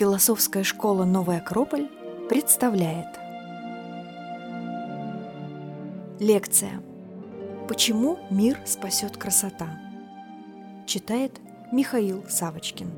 [0.00, 1.86] Философская школа «Новый Акрополь»
[2.30, 3.18] представляет
[6.18, 6.82] Лекция
[7.68, 9.78] «Почему мир спасет красота?»
[10.86, 11.32] Читает
[11.70, 12.90] Михаил Савочкин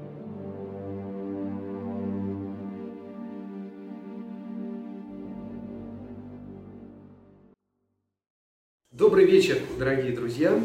[8.93, 10.57] Добрый вечер, дорогие друзья!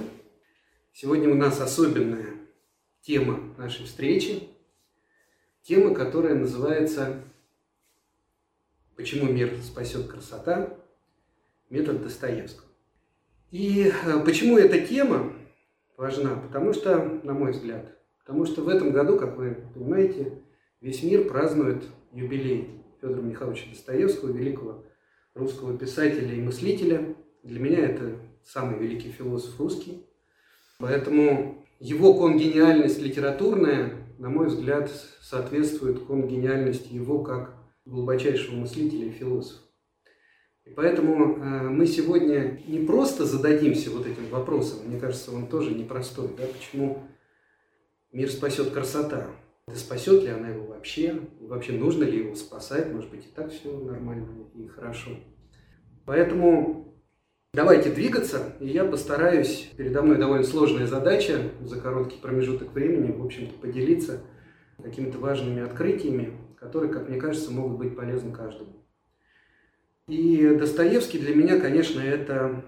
[0.93, 2.27] Сегодня у нас особенная
[3.01, 4.43] тема нашей встречи–
[5.67, 7.21] Тема, которая называется
[8.95, 10.73] «Почему мир спасет красота?
[11.69, 12.69] Метод Достоевского».
[13.51, 15.33] И э, почему эта тема
[15.97, 16.37] важна?
[16.37, 20.41] Потому что, на мой взгляд, потому что в этом году, как вы понимаете,
[20.79, 22.69] весь мир празднует юбилей
[23.01, 24.85] Федора Михайловича Достоевского, великого
[25.33, 27.13] русского писателя и мыслителя.
[27.43, 28.15] Для меня это
[28.45, 30.05] самый великий философ русский.
[30.79, 37.53] Поэтому его конгениальность литературная на мой взгляд, соответствует гениальности его как
[37.85, 39.61] глубочайшего мыслителя и философа.
[40.65, 45.73] И поэтому э, мы сегодня не просто зададимся вот этим вопросом, мне кажется, он тоже
[45.73, 47.03] непростой, да, почему
[48.11, 49.27] мир спасет красота.
[49.67, 51.19] Да спасет ли она его вообще?
[51.41, 52.91] Вообще нужно ли его спасать?
[52.93, 55.11] Может быть и так все нормально и хорошо.
[56.05, 56.96] Поэтому
[57.57, 63.25] Давайте двигаться, и я постараюсь, передо мной довольно сложная задача за короткий промежуток времени, в
[63.25, 64.21] общем-то, поделиться
[64.83, 68.73] какими-то важными открытиями, которые, как мне кажется, могут быть полезны каждому.
[70.07, 72.63] И Достоевский для меня, конечно, это,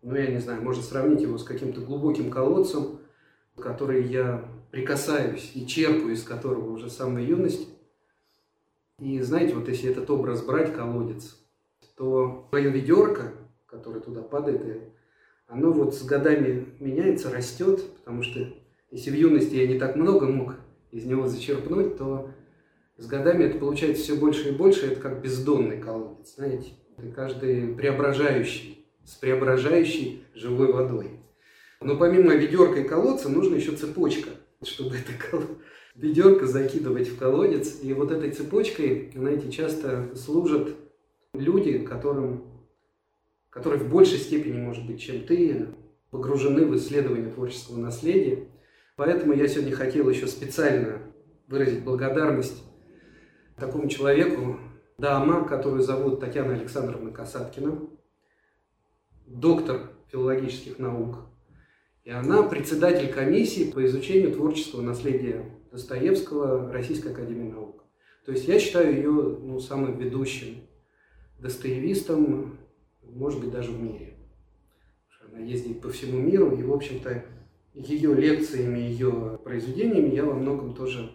[0.00, 3.00] ну, я не знаю, можно сравнить его с каким-то глубоким колодцем,
[3.60, 7.68] который я прикасаюсь и черпаю из которого уже с самой юности.
[9.00, 11.36] И знаете, вот если этот образ брать, колодец,
[11.94, 13.34] то твое ведерко–
[13.68, 14.80] которое туда падает, и
[15.46, 18.40] оно вот с годами меняется, растет, потому что
[18.90, 20.56] если в юности я не так много мог
[20.90, 22.30] из него зачерпнуть, то
[22.96, 27.74] с годами это получается все больше и больше, это как бездонный колодец, знаете, это каждый
[27.74, 31.10] преображающий, с преображающей живой водой.
[31.80, 34.30] Но помимо ведерка и колодца нужна еще цепочка,
[34.62, 35.12] чтобы это
[35.94, 37.82] ведерко закидывать в колодец.
[37.82, 40.74] И вот этой цепочкой, знаете, часто служат
[41.34, 42.57] люди, которым
[43.50, 45.68] которые в большей степени, может быть, чем ты,
[46.10, 48.48] погружены в исследование творческого наследия.
[48.96, 51.02] Поэтому я сегодня хотел еще специально
[51.46, 52.62] выразить благодарность
[53.56, 54.58] такому человеку,
[54.98, 57.80] дама, которую зовут Татьяна Александровна Касаткина,
[59.26, 61.26] доктор филологических наук.
[62.04, 67.84] И она председатель комиссии по изучению творческого наследия Достоевского Российской Академии Наук.
[68.24, 70.62] То есть я считаю ее ну, самым ведущим
[71.38, 72.58] достоевистом
[73.08, 74.14] может быть, даже в мире.
[75.30, 77.24] Она ездит по всему миру, и, в общем-то,
[77.74, 81.10] ее лекциями, ее произведениями я во многом тоже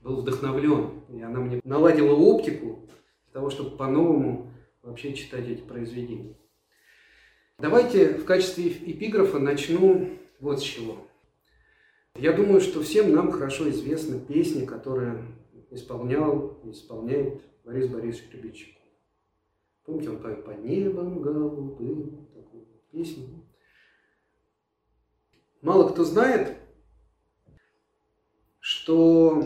[0.00, 1.02] был вдохновлен.
[1.10, 2.88] И она мне наладила оптику
[3.24, 6.36] для того, чтобы по-новому вообще читать эти произведения.
[7.58, 10.08] Давайте в качестве эпиграфа начну
[10.40, 11.06] вот с чего.
[12.16, 15.22] Я думаю, что всем нам хорошо известна песня, которая
[15.70, 18.81] исполнял, исполняет Борис Борисович Гребенщиков.
[19.84, 23.44] Помните, он поет «Под небом голубым» такую песню.
[25.60, 26.56] Мало кто знает,
[28.58, 29.42] что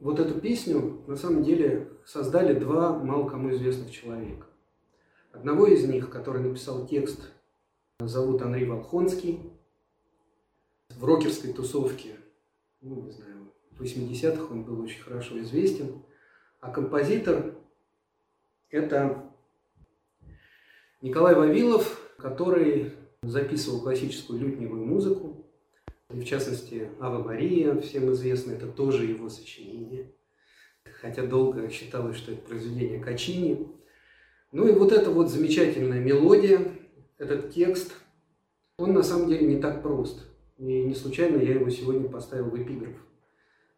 [0.00, 4.46] вот эту песню на самом деле создали два мало кому известных человека.
[5.32, 7.32] Одного из них, который написал текст,
[8.00, 9.52] зовут Андрей Волхонский.
[10.88, 12.16] В рокерской тусовке,
[12.80, 16.02] ну, не знаю, в 80-х он был очень хорошо известен.
[16.60, 17.54] А композитор
[18.70, 19.30] это
[21.02, 22.92] Николай Вавилов, который
[23.22, 25.46] записывал классическую лютневую музыку,
[26.10, 30.12] и в частности «Ава Мария», всем известно, это тоже его сочинение,
[31.00, 33.68] хотя долго считалось, что это произведение Качини.
[34.52, 36.72] Ну и вот эта вот замечательная мелодия,
[37.18, 37.94] этот текст,
[38.76, 40.26] он на самом деле не так прост.
[40.58, 42.96] И не случайно я его сегодня поставил в эпиграф.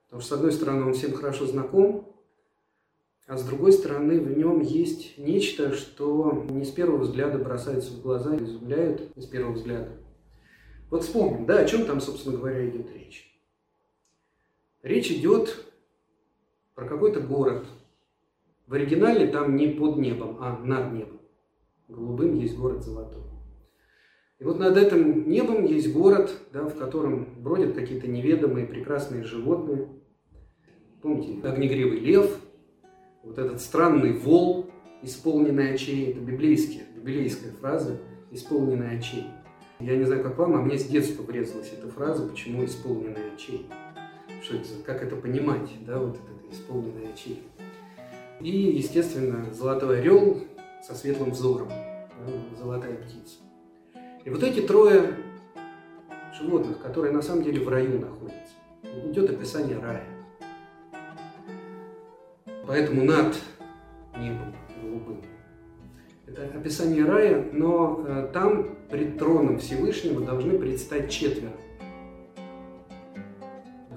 [0.07, 2.13] Потому что, с одной стороны, он всем хорошо знаком,
[3.27, 8.03] а с другой стороны в нем есть нечто, что не с первого взгляда бросается в
[8.03, 9.93] глаза, изумляет не с первого взгляда.
[10.91, 13.33] Вот вспомним, да, о чем там, собственно говоря, идет речь.
[14.83, 15.65] Речь идет
[16.75, 17.67] про какой-то город.
[18.67, 21.21] В оригинале там не под небом, а над небом.
[21.89, 23.23] Голубым есть город золотой.
[24.39, 29.89] И вот над этим небом есть город, да, в котором бродят какие-то неведомые прекрасные животные.
[31.01, 32.41] Помните, огнегривый лев,
[33.23, 34.71] вот этот странный вол,
[35.03, 37.99] исполненный очей, это библейская, библейская фраза,
[38.31, 39.27] исполненный очей.
[39.81, 43.67] Я не знаю, как вам, а мне с детства врезалась эта фраза, почему исполненный очей.
[44.43, 47.43] что это, как это понимать, да, вот этот исполненный очей.
[48.41, 50.45] И, естественно, золотой орел
[50.83, 53.39] со светлым взором, да, золотая птица.
[54.25, 55.15] И вот эти трое
[56.41, 58.55] животных, которые на самом деле в раю находятся.
[59.11, 60.12] Идет описание рая.
[62.67, 63.37] Поэтому над
[64.17, 65.23] небом голубым.
[66.27, 71.53] Это описание рая, но э, там пред троном Всевышнего должны предстать четверо.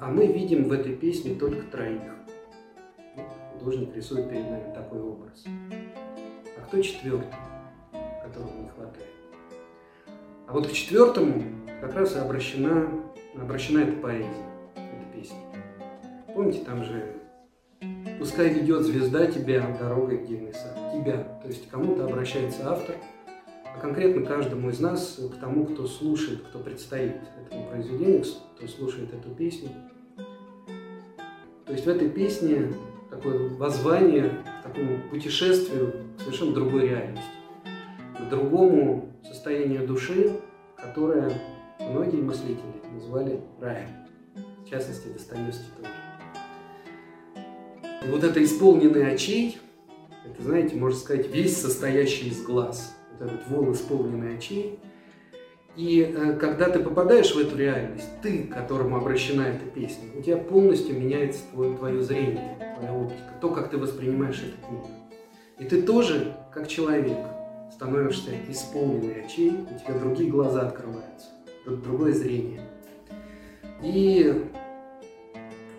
[0.01, 2.01] А мы видим в этой песне только троих.
[3.53, 5.45] Художник рисует перед нами такой образ.
[6.57, 7.33] А кто четвертый,
[8.23, 9.07] которого не хватает?
[10.47, 11.43] А вот к четвертому
[11.81, 12.87] как раз и обращена,
[13.35, 14.45] обращена эта поэзия,
[14.75, 15.37] эта песня.
[16.33, 17.15] Помните, там же
[18.19, 20.77] «Пускай ведет звезда тебя дорогой в дивный сад».
[20.93, 22.95] Тебя, то есть кому-то обращается автор,
[23.75, 27.15] а конкретно каждому из нас, к тому, кто слушает, кто предстоит
[27.45, 28.23] этому произведению,
[28.55, 29.69] кто слушает эту песню.
[31.65, 32.73] То есть в этой песне
[33.09, 34.29] такое воззвание
[34.59, 37.25] к такому путешествию к совершенно другой реальности,
[38.17, 40.39] к другому состоянию души,
[40.77, 41.31] которое
[41.79, 42.61] многие мыслители
[42.93, 43.89] назвали раем,
[44.65, 46.04] в частности Достоевский тоже.
[48.05, 49.57] И вот это исполненный очей,
[50.25, 52.95] это, знаете, можно сказать, весь состоящий из глаз.
[53.11, 54.79] Вот этот вол исполненный очей.
[55.75, 60.37] И э, когда ты попадаешь в эту реальность, ты, которому обращена эта песня, у тебя
[60.37, 64.83] полностью меняется твое, твое зрение, твоя оптика, то, как ты воспринимаешь этот мир.
[65.59, 67.17] И ты тоже, как человек,
[67.73, 71.27] становишься исполненный очей, у тебя другие глаза открываются,
[71.65, 72.61] другое зрение.
[73.83, 74.45] И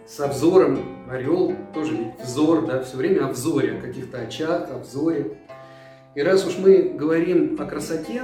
[0.06, 4.79] с обзором орел тоже ведь взор, да, все время о взоре, о каких-то очах, о
[4.79, 5.38] взоре.
[6.14, 8.23] И раз уж мы говорим о красоте,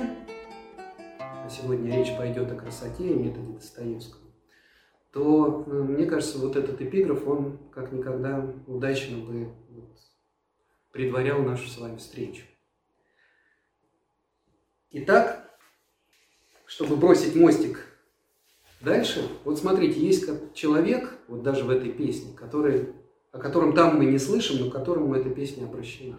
[1.18, 4.22] а сегодня речь пойдет о красоте и методе Достоевского,
[5.12, 9.98] то э, мне кажется, вот этот эпиграф, он как никогда удачно бы вот,
[10.92, 12.44] предварял нашу с вами встречу.
[14.92, 15.58] Итак,
[16.64, 17.91] чтобы бросить мостик
[18.82, 22.92] дальше, вот смотрите, есть человек, вот даже в этой песне, который,
[23.32, 26.18] о котором там мы не слышим, но к которому эта песня обращена.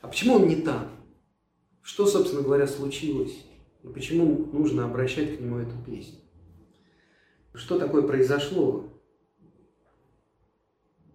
[0.00, 0.90] А почему он не там?
[1.82, 3.44] Что, собственно говоря, случилось?
[3.82, 6.18] И почему нужно обращать к нему эту песню?
[7.54, 8.88] Что такое произошло?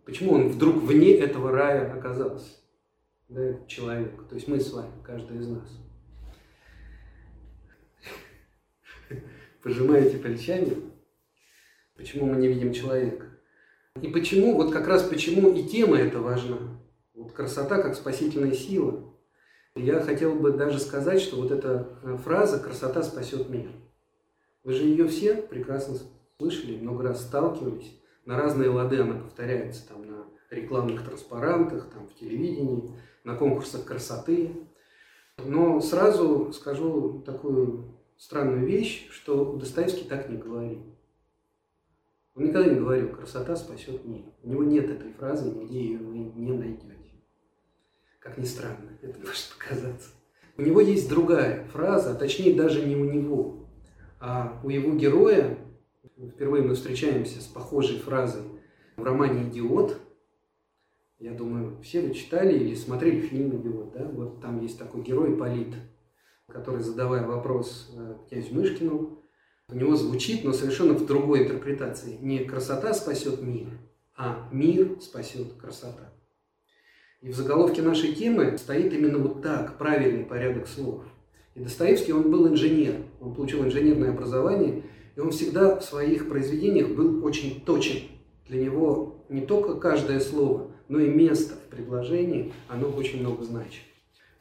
[0.05, 2.51] Почему он вдруг вне этого рая оказался?
[3.27, 4.27] Да, этот человек.
[4.27, 5.69] То есть мы с вами, каждый из нас.
[9.63, 10.77] Пожимаете плечами?
[11.95, 13.25] Почему мы не видим человека?
[14.01, 16.57] И почему, вот как раз почему и тема эта важна.
[17.15, 19.03] Вот красота как спасительная сила.
[19.75, 23.69] Я хотел бы даже сказать, что вот эта э, фраза «красота спасет мир».
[24.63, 25.97] Вы же ее все прекрасно
[26.39, 27.99] слышали, много раз сталкивались.
[28.25, 32.91] На разные лады она повторяется там на рекламных транспарантах, там в телевидении,
[33.23, 34.51] на конкурсах красоты.
[35.45, 40.83] Но сразу скажу такую странную вещь, что Достоевский так не говорил.
[42.35, 44.23] Он никогда не говорил «красота спасет мир».
[44.43, 46.97] У него нет этой фразы, нигде ее вы не найдете.
[48.19, 50.09] Как ни странно, это может показаться.
[50.57, 53.67] У него есть другая фраза, а точнее даже не у него,
[54.19, 55.57] а у его героя.
[56.17, 58.41] Впервые мы встречаемся с похожей фразой
[58.95, 59.99] в романе «Идиот».
[61.19, 63.93] Я думаю, все вы читали или смотрели фильм «Идиот».
[63.93, 64.05] Да?
[64.05, 65.73] Вот там есть такой герой Полит,
[66.51, 69.19] который, задавая вопрос э, князю Мышкину,
[69.69, 72.17] у него звучит, но совершенно в другой интерпретации.
[72.21, 73.67] Не красота спасет мир,
[74.15, 76.13] а мир спасет красота.
[77.21, 81.03] И в заголовке нашей темы стоит именно вот так, правильный порядок слов.
[81.55, 84.83] И Достоевский, он был инженер, он получил инженерное образование,
[85.15, 88.03] и он всегда в своих произведениях был очень точен.
[88.47, 93.81] Для него не только каждое слово, но и место в предложении, оно очень много значит.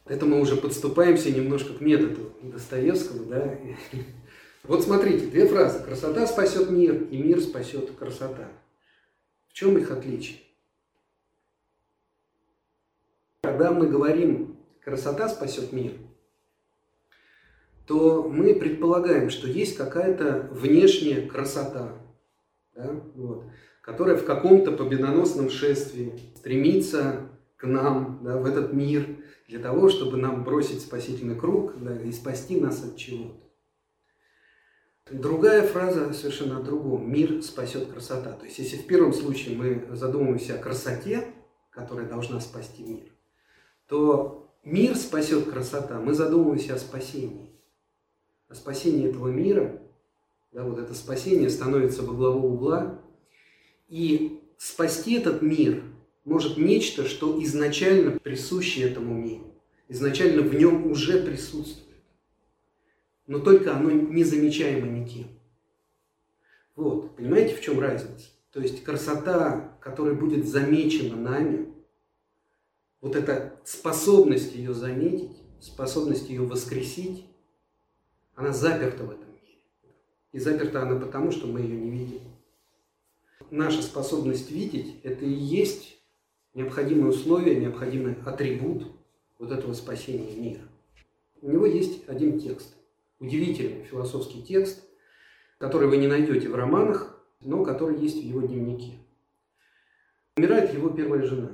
[0.09, 3.25] Это мы уже подступаемся немножко к методу Достоевского.
[3.27, 3.59] Да?
[4.63, 5.83] Вот смотрите, две фразы.
[5.83, 8.49] Красота спасет мир, и мир спасет красота.
[9.49, 10.39] В чем их отличие?
[13.43, 15.93] Когда мы говорим «красота спасет мир»,
[17.87, 21.93] то мы предполагаем, что есть какая-то внешняя красота,
[22.75, 23.45] да, вот,
[23.81, 29.07] которая в каком-то победоносном шествии стремится к нам, да, в этот мир,
[29.49, 33.47] для того, чтобы нам бросить спасительный круг да, и спасти нас от чего-то.
[35.11, 37.09] Другая фраза совершенно о другом.
[37.09, 38.33] Мир спасет красота.
[38.33, 41.29] То есть, если в первом случае мы задумываемся о красоте,
[41.71, 43.13] которая должна спасти мир,
[43.87, 46.01] то мир спасет красота.
[46.01, 47.53] Мы задумываемся о спасении.
[48.49, 49.81] О спасении этого мира.
[50.51, 53.01] Да, вот это спасение становится во главу угла.
[53.87, 55.85] И спасти этот мир
[56.27, 59.55] может нечто, что изначально присуще этому миру,
[59.89, 61.87] изначально в нем уже присутствует.
[63.27, 65.29] Но только оно незамечаемо никем.
[66.75, 68.27] Вот, понимаете, в чем разница?
[68.51, 71.73] То есть красота, которая будет замечена нами,
[73.01, 77.25] вот эта способность ее заметить, способность ее воскресить,
[78.35, 79.61] она заперта в этом мире.
[80.33, 82.21] И заперта она потому, что мы ее не видим.
[83.51, 85.96] Наша способность видеть– это и есть
[86.57, 88.91] необходимое условие, необходимый атрибут
[89.39, 90.63] вот этого спасения мира.
[91.43, 92.75] У него есть один текст,
[93.21, 94.83] удивительный философский текст,
[95.59, 98.95] который вы не найдете в романах, но который есть в его дневнике.
[100.37, 101.53] Умирает его первая жена.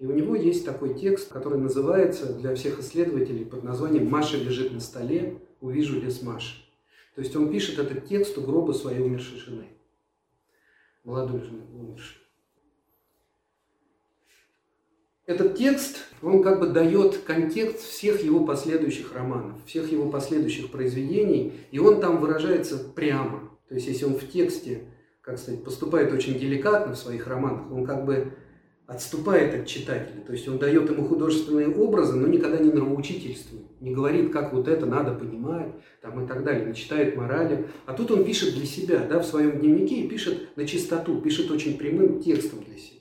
[0.00, 4.72] И у него есть такой текст, который называется для всех исследователей под названием «Маша лежит
[4.72, 6.64] на столе, увижу ли с Машей».
[7.14, 9.68] То есть он пишет этот текст у гроба своей умершей жены,
[11.04, 12.23] молодой жены умершей.
[15.26, 21.54] Этот текст, он как бы дает контекст всех его последующих романов, всех его последующих произведений,
[21.70, 23.48] и он там выражается прямо.
[23.68, 24.82] То есть, если он в тексте,
[25.22, 28.34] как сказать, поступает очень деликатно в своих романах, он как бы
[28.86, 30.20] отступает от читателя.
[30.26, 34.68] То есть он дает ему художественные образы, но никогда не нравоучительствует, не говорит, как вот
[34.68, 37.66] это надо понимать там, и так далее, не читает морали.
[37.86, 41.50] А тут он пишет для себя, да, в своем дневнике и пишет на чистоту, пишет
[41.50, 42.93] очень прямым текстом для себя.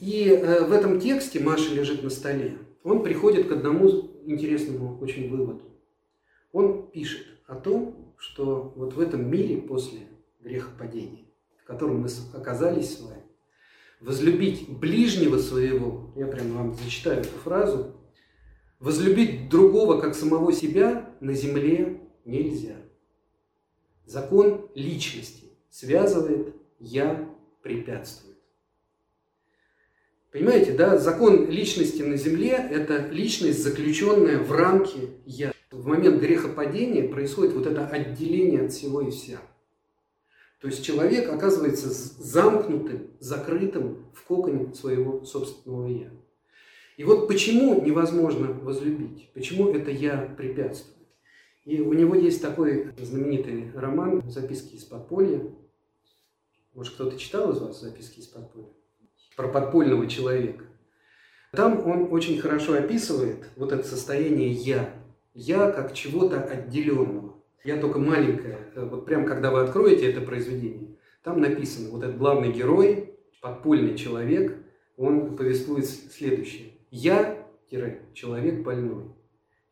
[0.00, 3.88] И э, в этом тексте «Маша лежит на столе» он приходит к одному
[4.24, 5.62] интересному очень выводу.
[6.52, 10.00] Он пишет о том, что вот в этом мире после
[10.40, 11.26] грехопадения,
[11.62, 13.22] в котором мы оказались с вами,
[14.00, 17.94] возлюбить ближнего своего, я прямо вам зачитаю эту фразу,
[18.80, 22.76] возлюбить другого, как самого себя, на земле нельзя.
[24.06, 27.28] Закон личности связывает «я»
[27.62, 28.27] препятствует.
[30.38, 35.52] Понимаете, да, закон личности на земле– это личность, заключенная в рамки «я».
[35.72, 39.40] В момент грехопадения происходит вот это отделение от всего и вся.
[40.60, 46.10] То есть человек оказывается замкнутым, закрытым в коконе своего собственного «я».
[46.96, 51.08] И вот почему невозможно возлюбить, почему это «я» препятствует.
[51.64, 55.42] И у него есть такой знаменитый роман «Записки из подполья».
[56.74, 58.77] Может, кто-то читал из вас «Записки из подполья»?
[59.38, 60.64] Про подпольного человека.
[61.52, 64.92] Там он очень хорошо описывает вот это состояние «я».
[65.32, 67.40] «Я» как чего-то отделенного.
[67.62, 72.18] Я только маленькая, э, вот прям когда вы откроете это произведение, там написано, вот этот
[72.18, 74.56] главный герой, подпольный человек,
[74.96, 76.72] он повествует следующее.
[76.90, 77.46] Я,
[78.14, 79.04] человек больной.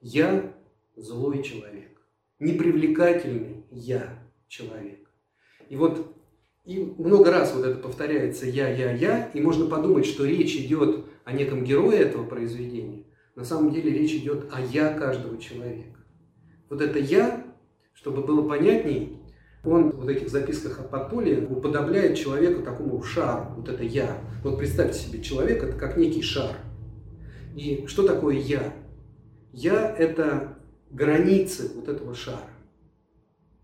[0.00, 0.54] Я
[0.94, 2.00] злой человек.
[2.38, 5.10] Непривлекательный я человек.
[5.68, 6.15] И вот
[6.66, 11.06] и много раз вот это повторяется «я, я, я», и можно подумать, что речь идет
[11.24, 13.04] о неком герое этого произведения.
[13.34, 15.98] На самом деле речь идет о «я» каждого человека.
[16.68, 17.46] Вот это «я»
[17.96, 19.18] Чтобы было понятней,
[19.64, 24.18] он в этих записках о подполье уподобляет человеку такому шару, вот это «я».
[24.44, 26.56] Вот представьте себе, человек– это как некий шар.
[27.56, 28.74] И что такое «я»?
[29.50, 30.58] «Я»– это
[30.90, 32.50] границы вот этого шара.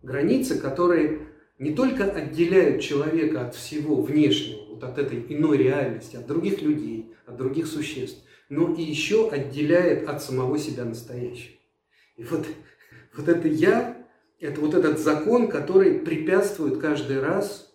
[0.02, 1.28] Границы, которые
[1.62, 7.14] не только отделяют человека от всего внешнего, вот от этой иной реальности, от других людей,
[7.24, 11.54] от других существ, но и еще отделяет от самого себя настоящего.
[12.16, 12.46] И вот,
[13.16, 13.96] вот это «я»
[14.40, 17.72] это вот этот закон, который препятствует каждый раз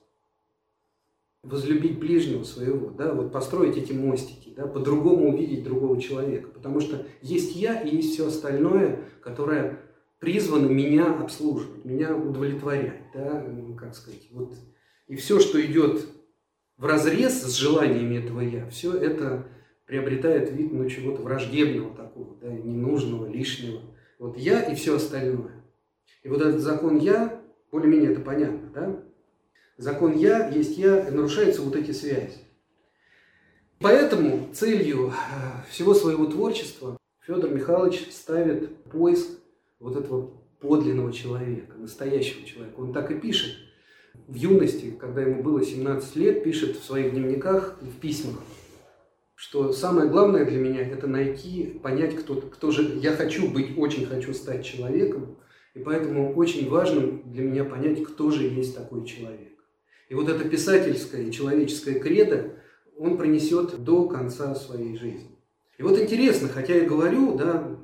[1.42, 6.50] возлюбить ближнего своего, да, вот построить эти мостики, да, по-другому увидеть другого человека.
[6.50, 9.80] Потому что есть я и есть все остальное, которое
[10.20, 14.56] призвано меня обслуживать, меня удовлетворять, да, ну, как сказать, вот.
[15.08, 16.06] И все, что идет
[16.78, 19.48] в разрез с желаниями этого я, все это
[19.86, 23.82] приобретает вид ну, чего-то враждебного такого, да, ненужного, лишнего.
[24.20, 25.64] Вот я и все остальное.
[26.24, 29.04] И вот этот закон «я», более-менее это понятно, да?
[29.78, 32.40] Закон «я» есть «я», и нарушаются вот эти связи.
[33.80, 35.12] Поэтому целью э,
[35.70, 39.30] всего своего творчества Федор Михайлович ставит поиск
[39.80, 42.80] вот этого подлинного человека, настоящего человека.
[42.80, 43.56] Он так и пишет.
[44.28, 48.42] В юности, когда ему было 17 лет, пишет в своих дневниках в письмах,
[49.36, 54.08] что самое главное для меня– это найти, понять, кто, кто же я хочу быть, очень
[54.08, 55.38] хочу стать человеком,
[55.76, 59.54] и поэтому очень важно для меня понять, кто же есть такой человек.
[60.10, 62.54] И вот это писательское и человеческое кредо
[62.98, 65.38] он пронесет до конца своей жизни.
[65.78, 67.78] И вот интересно, хотя я говорю, да,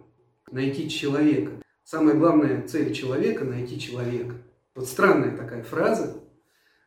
[0.52, 1.52] найти человека.
[1.84, 4.36] Самая главная цель человека– найти человека.
[4.74, 6.16] Вот странная такая фраза,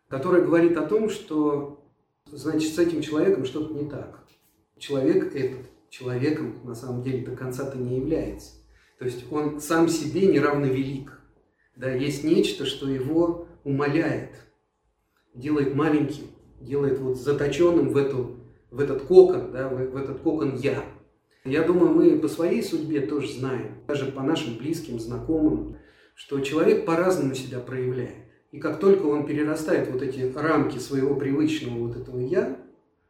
[0.08, 1.86] которая говорит о том, что,
[2.30, 4.24] значит, с этим человеком что-то не так.
[4.78, 8.52] Человек этот человеком на самом деле до конца-то не является.
[8.98, 11.20] То есть он сам себе неравновелик.
[11.76, 14.30] Да, есть нечто, что его умоляет,
[15.34, 16.24] делает маленьким,
[16.60, 18.36] делает вот заточенным в, эту,
[18.70, 20.82] в этот кокон, да, в этот кокон «я».
[21.46, 25.76] Я думаю, мы по своей судьбе тоже знаем, даже по нашим близким, знакомым,
[26.14, 28.26] что человек по-разному себя проявляет.
[28.50, 32.58] И как только он перерастает вот эти рамки своего привычного вот этого «я»,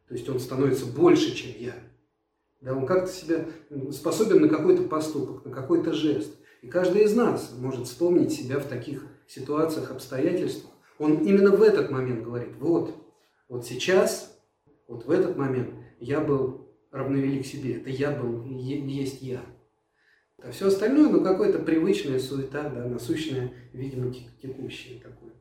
[0.09, 1.75] то есть он становится больше, чем «я»,
[2.61, 3.47] да, он как-то себя
[3.93, 6.35] способен на какой-то поступок, на какой-то жест.
[6.63, 10.73] И каждый из нас может вспомнить себя в таких ситуациях, обстоятельствах.
[10.99, 12.95] Он именно в этот момент говорит, вот,
[13.49, 14.39] вот сейчас,
[14.89, 16.66] вот в этот момент я был
[16.97, 19.43] равновелик себе, это я был, есть я.
[20.43, 25.33] А все остальное, ну, какое-то привычная суета, да, насущное, видимо, текущее такое.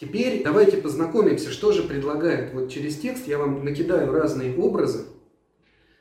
[0.00, 2.52] Теперь давайте познакомимся, что же предлагает.
[2.52, 5.06] Вот через текст я вам накидаю разные образы,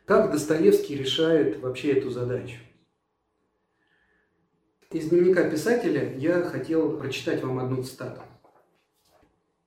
[0.05, 2.57] как Достоевский решает вообще эту задачу.
[4.91, 8.21] Из дневника писателя я хотел прочитать вам одну цитату.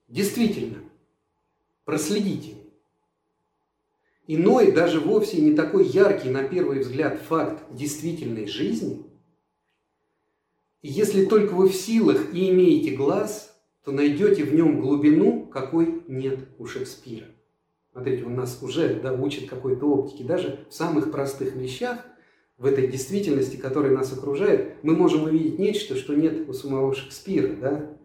[0.09, 0.79] Действительно,
[1.85, 2.66] проследите.
[4.27, 9.05] Иной, даже вовсе не такой яркий на первый взгляд факт действительной жизни,
[10.83, 13.53] если только вы в силах и имеете глаз–
[13.87, 17.27] то найдете в нем глубину, какой нет у Шекспира.
[17.93, 20.25] Смотрите, он нас уже да, учит какой-то оптике.
[20.25, 22.05] Даже в самых простых вещах,
[22.59, 27.55] в этой действительности, которая нас окружает, мы можем увидеть нечто, что нет у самого Шекспира.
[27.55, 27.97] Да?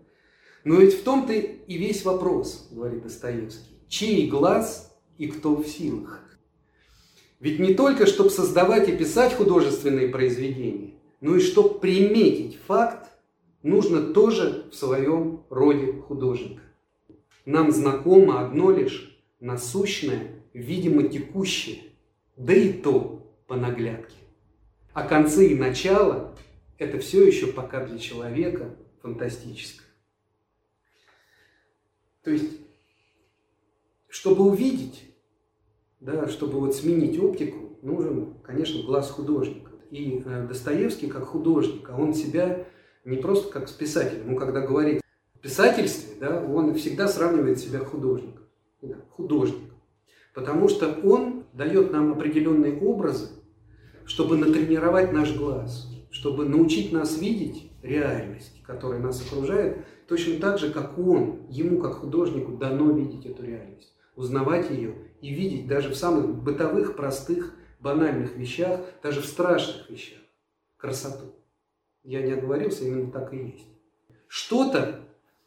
[0.65, 3.79] Но ведь в том-то и весь вопрос, говорит Достоевский.
[3.87, 4.90] Чей глаз
[5.21, 6.19] и кто в силах?
[7.39, 13.07] Ведь не только, чтобы создавать и писать художественные произведения, но и чтобы приметить факт,
[13.61, 16.63] нужно тоже в своем роде художника.
[17.45, 21.83] Нам знакомо одно лишь насущное, видимо текущее,
[22.35, 24.17] да и то по наглядке.
[24.93, 26.35] А концы и начало–
[26.79, 29.85] это все еще пока для человека фантастическое.
[32.23, 32.57] То есть,
[34.07, 35.10] чтобы увидеть,
[36.01, 39.71] да, чтобы вот сменить оптику, нужен, конечно, глаз художника.
[39.91, 42.65] И э, Достоевский как художник, а он себя
[43.05, 44.29] не просто как с писателем.
[44.29, 45.01] Он когда говорит
[45.35, 48.45] о писательстве, да, он всегда сравнивает себя художником.
[48.81, 49.71] Да, художник.
[50.33, 53.27] Потому что он дает нам определенные образы,
[54.05, 60.71] чтобы натренировать наш глаз, чтобы научить нас видеть реальность, которая нас окружает, точно так же,
[60.71, 65.95] как он, ему как художнику дано видеть эту реальность, узнавать ее и видеть даже в
[65.95, 70.19] самых бытовых, простых, банальных вещах, даже в страшных вещах
[70.81, 71.35] красоту.
[72.03, 73.67] Я не оговорился, именно так и есть.
[74.27, 75.01] Что-то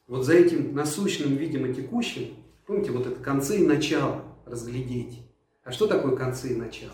[0.07, 5.23] вот за этим насущным, видимо, текущим, помните, вот это концы и начало разглядеть.
[5.65, 6.93] А что такое концы и начало?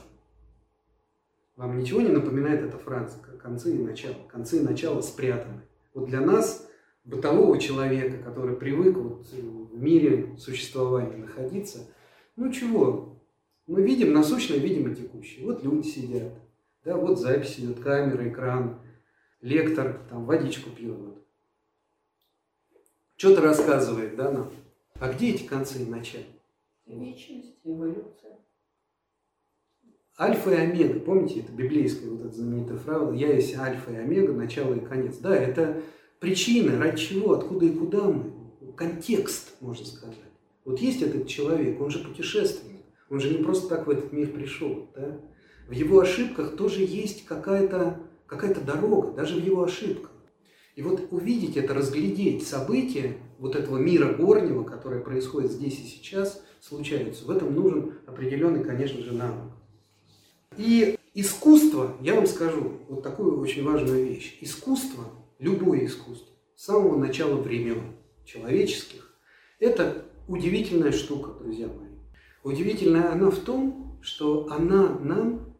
[1.57, 3.19] Вам ничего не напоминает эта фраза?
[3.43, 4.17] Концы и начало.
[4.29, 5.61] Концы и начало спрятаны.
[5.93, 6.67] Вот для нас,
[7.05, 11.89] бытового человека, который привык вот в мире существования находиться,
[12.41, 13.21] ну чего?
[13.67, 15.45] Мы видим насущное, видимо, текущее.
[15.45, 16.33] Вот люди сидят,
[16.85, 18.81] да, вот запись идет, камера, экран,
[19.43, 20.97] лектор там водичку пьет.
[20.99, 21.25] Вот.
[23.17, 24.51] Что-то рассказывает, да, нам.
[24.99, 26.25] А где эти концы и начала?
[26.87, 28.39] Вечность, эволюция.
[30.19, 34.33] Альфа и омега, помните, это библейская вот эта знаменитая фраза, я есть альфа и омега,
[34.33, 35.19] начало и конец.
[35.19, 35.83] Да, это
[36.19, 38.33] причина, ради чего, откуда и куда мы,
[38.77, 40.30] контекст, можно сказать.
[40.71, 44.29] Вот есть этот человек, он же путешественник, он же не просто так в этот мир
[44.29, 44.89] пришел.
[44.95, 45.21] Да?
[45.67, 50.13] В его ошибках тоже есть какая-то какая-то дорога, даже в его ошибках.
[50.77, 56.41] И вот увидеть это, разглядеть события вот этого мира горнего, которое происходит здесь и сейчас,
[56.61, 57.25] случается.
[57.25, 59.51] В этом нужен определенный, конечно же, навык.
[60.57, 64.39] И искусство, я вам скажу вот такую очень важную вещь.
[64.41, 65.03] Искусство,
[65.41, 69.13] любое искусство, с самого начала времен человеческих,
[69.59, 71.89] это удивительная штука, друзья мои.
[72.45, 75.57] Удивительная она в том, что она нам,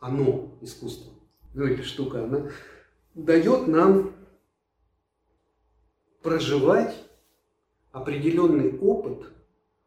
[0.00, 1.12] оно, искусство,
[1.54, 2.50] ну или штука, она
[3.14, 4.12] дает нам
[6.22, 6.96] проживать
[7.92, 9.28] определенный опыт,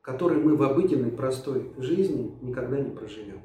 [0.01, 3.41] который мы в обыденной простой жизни никогда не проживем.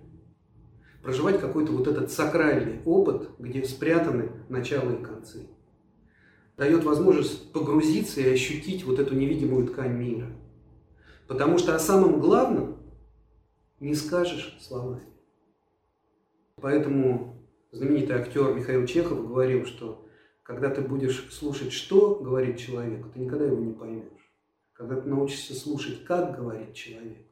[1.02, 5.46] Проживать какой-то вот этот сакральный опыт, где спрятаны начало и концы.
[6.56, 10.32] Дает возможность погрузиться и ощутить вот эту невидимую ткань мира.
[11.26, 12.78] Потому что о самом главном
[13.80, 15.06] не скажешь словами.
[16.56, 20.06] Поэтому знаменитый актер Михаил Чехов говорил, что
[20.42, 24.32] когда ты будешь слушать, что говорит человек, ты никогда его не поймешь.
[24.72, 27.26] Когда ты научишься слушать, как говорит человек,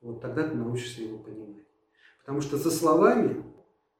[0.00, 1.64] вот тогда ты научишься его понимать.
[2.20, 3.44] Потому что за словами,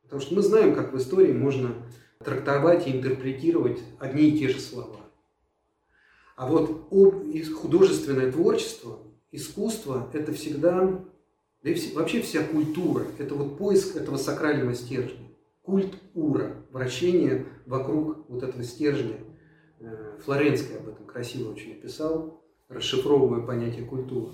[0.02, 1.74] потому что мы знаем, как в истории можно
[2.18, 5.05] трактовать и интерпретировать одни и те же слова.
[6.36, 6.88] А вот
[7.60, 8.98] художественное творчество,
[9.32, 11.02] искусство– это всегда,
[11.62, 15.26] да и вообще вся культура, это вот поиск этого сакрального стержня
[15.66, 19.16] культ Ура, вращение вокруг вот этого стержня.
[19.80, 24.32] Э, Флоренский об этом красиво очень описал, расшифровывая понятие культуры.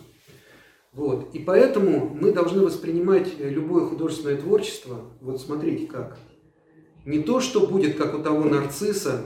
[0.92, 1.34] Вот.
[1.34, 6.18] И поэтому мы должны воспринимать любое художественное творчество, вот смотрите как,
[7.06, 9.24] не то, что будет, как у того нарцисса,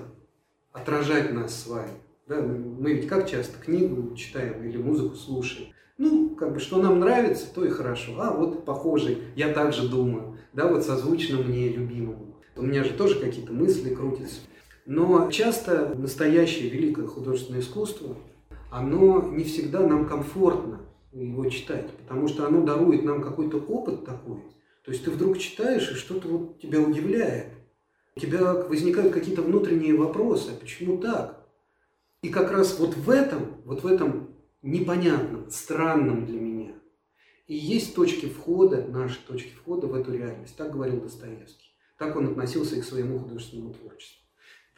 [0.73, 1.91] отражать нас с вами.
[2.27, 5.69] Да, мы ведь как часто книгу читаем или музыку слушаем.
[5.99, 8.21] Ну, как бы, что нам нравится, то и хорошо.
[8.21, 12.35] А, вот похожий, я также думаю да, вот созвучно мне любимому.
[12.57, 14.41] У меня же тоже какие-то мысли крутятся.
[14.87, 18.17] Но часто настоящее великое художественное искусство,
[18.73, 20.81] оно не всегда нам комфортно
[21.13, 24.39] его читать, потому что оно дарует нам какой-то опыт такой.
[24.85, 27.49] То есть ты вдруг читаешь, и что-то вот тебя удивляет.
[28.15, 31.36] У тебя возникают какие-то внутренние вопросы, а почему так?
[32.23, 36.57] И как раз вот в этом, вот в этом непонятном, странном для меня
[37.47, 40.57] и есть точки входа, наши точки входа в эту реальность.
[40.57, 41.71] Так говорил Достоевский.
[41.99, 44.23] Так он относился и к своему художественному творчеству.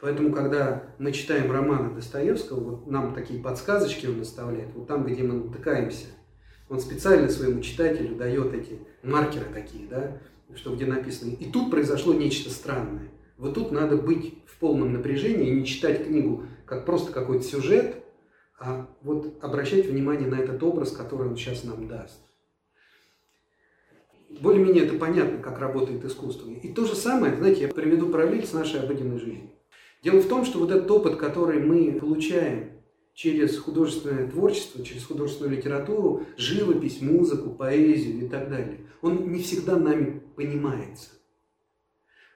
[0.01, 5.25] Поэтому, когда мы читаем романы Достоевского, вот нам такие подсказочки он наставляет, вот там, где
[5.25, 6.07] мы натыкаемся,
[6.69, 10.19] он специально своему читателю дает эти маркеры такие, да,
[10.55, 11.33] что где написано.
[11.33, 13.11] И тут произошло нечто странное.
[13.39, 17.97] Вот тут надо быть в полном напряжении и не читать книгу как просто какой-то сюжет,
[18.61, 22.19] а вот обращать внимание на этот образ, который он сейчас нам даст
[24.41, 26.51] более-менее это понятно, как работает искусство.
[26.51, 29.51] И то же самое, знаете, я приведу параллель с нашей обыденной жизнью.
[30.03, 32.71] Дело в том, что вот этот опыт, который мы получаем
[33.15, 39.77] через художественное творчество, через художественную литературу, живопись, музыку, поэзию и так далее, он не всегда
[39.77, 41.11] нами понимается.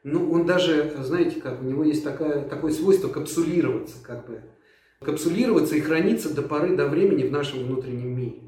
[0.03, 4.43] Но он даже, знаете как, у него есть такое, такое свойство капсулироваться, как бы,
[5.01, 8.41] капсулироваться и храниться до поры, до времени в нашем внутреннем мире.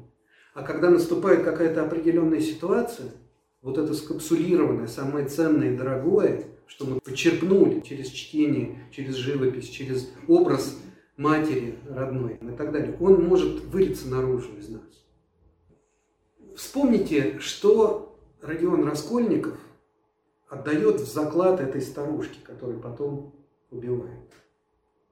[0.53, 3.11] А когда наступает какая-то определенная ситуация–
[3.65, 10.13] вот это скапсулированное, самое ценное и дорогое, что мы почерпнули через чтение, через живопись, через
[10.27, 10.79] образ
[11.17, 14.83] матери родной и так далее, он может вылиться наружу из нас.
[16.55, 19.57] Вспомните, что Родион Раскольников
[20.47, 23.35] отдает в заклад этой старушки, которую потом
[23.71, 24.31] убивает.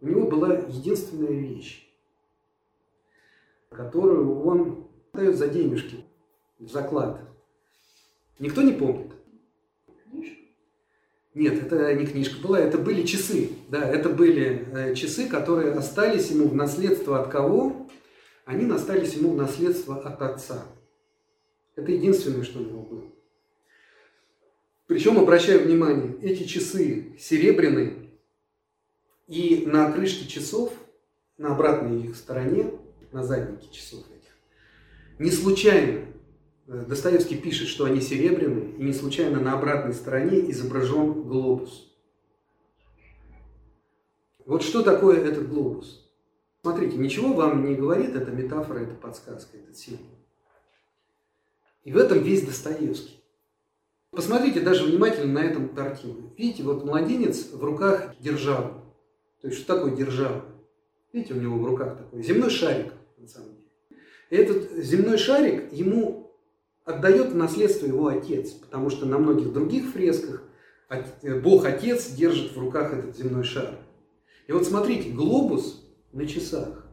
[0.01, 1.89] У него была единственная вещь,
[3.69, 6.03] которую он дает за денежки
[6.59, 7.21] в заклад
[8.39, 9.11] Никто не помнит?
[11.33, 13.51] Нет, это не книжка была, это были часы.
[13.69, 17.87] Да, это были э, часы, которые остались ему в наследство от кого?
[18.45, 20.65] Они остались ему в наследство от отца.
[21.75, 23.03] Это единственное, что у него было.
[24.93, 28.11] Причем, обращаю внимание, эти часы серебряные,
[29.27, 30.71] и на крышке часов,
[31.39, 32.69] на обратной их стороне,
[33.11, 34.29] на заднике часов этих,
[35.17, 36.05] не случайно
[36.67, 41.91] Э, Достоевский пишет, что они серебряные, и не случайно на обратной стороне изображен глобус.
[44.45, 46.07] Вот что такое этот глобус?
[46.61, 50.05] Смотрите, ничего вам не говорит эта метафора, эта подсказка, этот символ.
[51.83, 53.22] И в этом весь Достоевский.
[54.13, 56.33] Посмотрите даже внимательно на эту картину.
[56.37, 58.73] Видите, вот младенец в руках державы.
[59.41, 60.45] То есть, что такое держава?
[61.11, 63.99] Видите, у него в руках такой земной шарик, на самом деле.
[64.29, 66.31] И этот земной шарик ему
[66.85, 70.43] отдает в наследство его отец, потому что на многих других фресках
[70.89, 73.79] э, Бог-Отец держит в руках этот земной шар.
[74.47, 76.85] И вот смотрите, глобус на часах.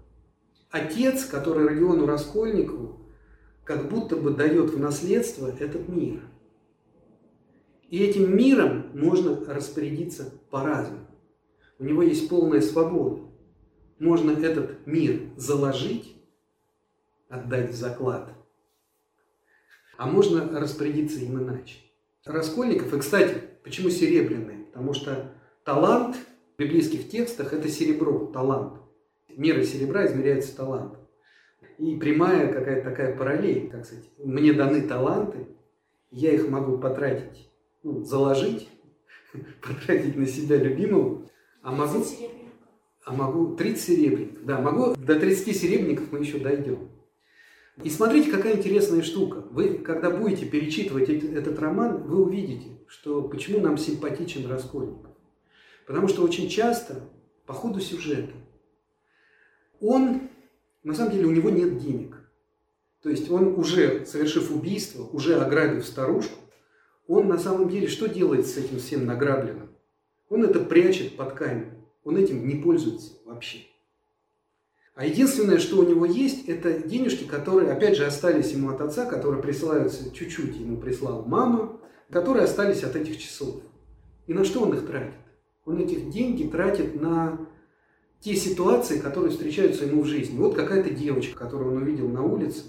[0.71, 3.07] Отец, который Родиону Раскольникову,
[3.65, 6.21] как будто бы дает в наследство этот мир.
[7.90, 11.07] И этим миром можно распорядиться по-разному.
[11.79, 13.22] У него есть полная свобода.
[13.98, 16.16] Можно этот мир заложить,
[17.29, 18.33] отдать в заклад–
[20.00, 21.76] а можно распорядиться им иначе.
[22.24, 24.64] Раскольников, и, кстати, почему серебряные?
[24.72, 25.31] Потому что
[25.62, 28.81] талант в библейских текстах– это серебро, талант.
[29.29, 30.96] Мерой серебра измеряется талант.
[31.76, 35.48] И прямая какая-то такая параллель, как сказать, мне даны таланты,
[36.11, 37.50] я их могу потратить,
[37.83, 38.69] ну, заложить,
[39.62, 41.29] потратить на себя любимого,
[41.62, 42.05] а могу,
[43.05, 44.45] а могу 30 серебряников.
[44.45, 46.90] Да, могу, до 30 серебряников мы еще дойдем.
[47.83, 49.45] И смотрите, какая интересная штука.
[49.51, 55.11] Вы, когда будете перечитывать этот роман, вы увидите, что почему нам симпатичен Раскольников.
[55.87, 57.09] Потому что очень часто
[57.47, 58.33] по ходу сюжета
[59.81, 60.29] он,
[60.85, 62.16] на самом деле, у него нет денег.
[63.03, 66.38] То есть он уже, совершив убийство, уже ограбив старушку,
[67.11, 69.68] он на самом деле что делает с этим всем награбленным?
[70.29, 71.73] Он это прячет под камень.
[72.05, 73.59] Он этим не пользуется вообще.
[74.94, 79.07] А единственное, что у него есть, это денежки, которые, опять же, остались ему от отца,
[79.07, 83.57] которые присылаются чуть-чуть, ему прислала мама, которые остались от этих часов.
[84.29, 85.14] И на что он их тратит?
[85.64, 87.40] Он этих деньги тратит на
[88.20, 90.38] те ситуации, которые встречаются ему в жизни.
[90.38, 92.64] Вот какая-то девочка, которую он увидел на улице,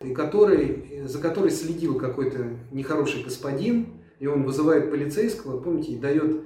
[0.00, 6.42] и который, за которой следил какой-то нехороший господин, и он вызывает полицейского, помните, и дает,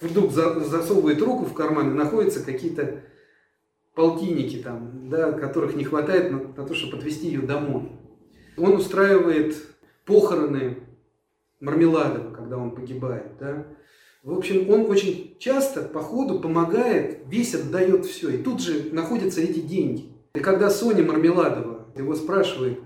[0.00, 3.02] вдруг засовывает руку в карман, и находятся какие-то
[3.94, 7.92] полтинники там, да, которых не хватает на, на то, чтобы отвезти ее домой.
[8.56, 9.56] Он устраивает
[10.04, 10.78] похороны
[11.60, 13.66] Мармеладова, когда он погибает, да.
[14.22, 18.30] В общем, он очень часто по ходу помогает, весь отдает все.
[18.30, 20.12] И тут же находятся эти деньги.
[20.34, 22.78] И когда Соня Мармеладова его спрашивает,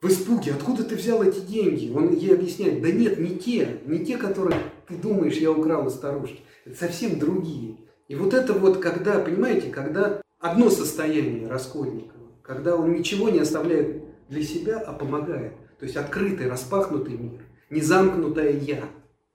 [0.00, 1.90] в испуге, откуда ты взял эти деньги?
[1.90, 5.90] Он ей объясняет, да нет, не те, не те, которые ты думаешь, я украл у
[5.90, 6.40] старушки.
[6.66, 7.78] Это совсем другие.
[8.08, 14.04] И вот это вот, когда, понимаете, когда одно состояние Раскольникова, когда он ничего не оставляет
[14.28, 15.54] для себя, а помогает.
[15.78, 18.84] То есть открытый, распахнутый мир, не замкнутое «я».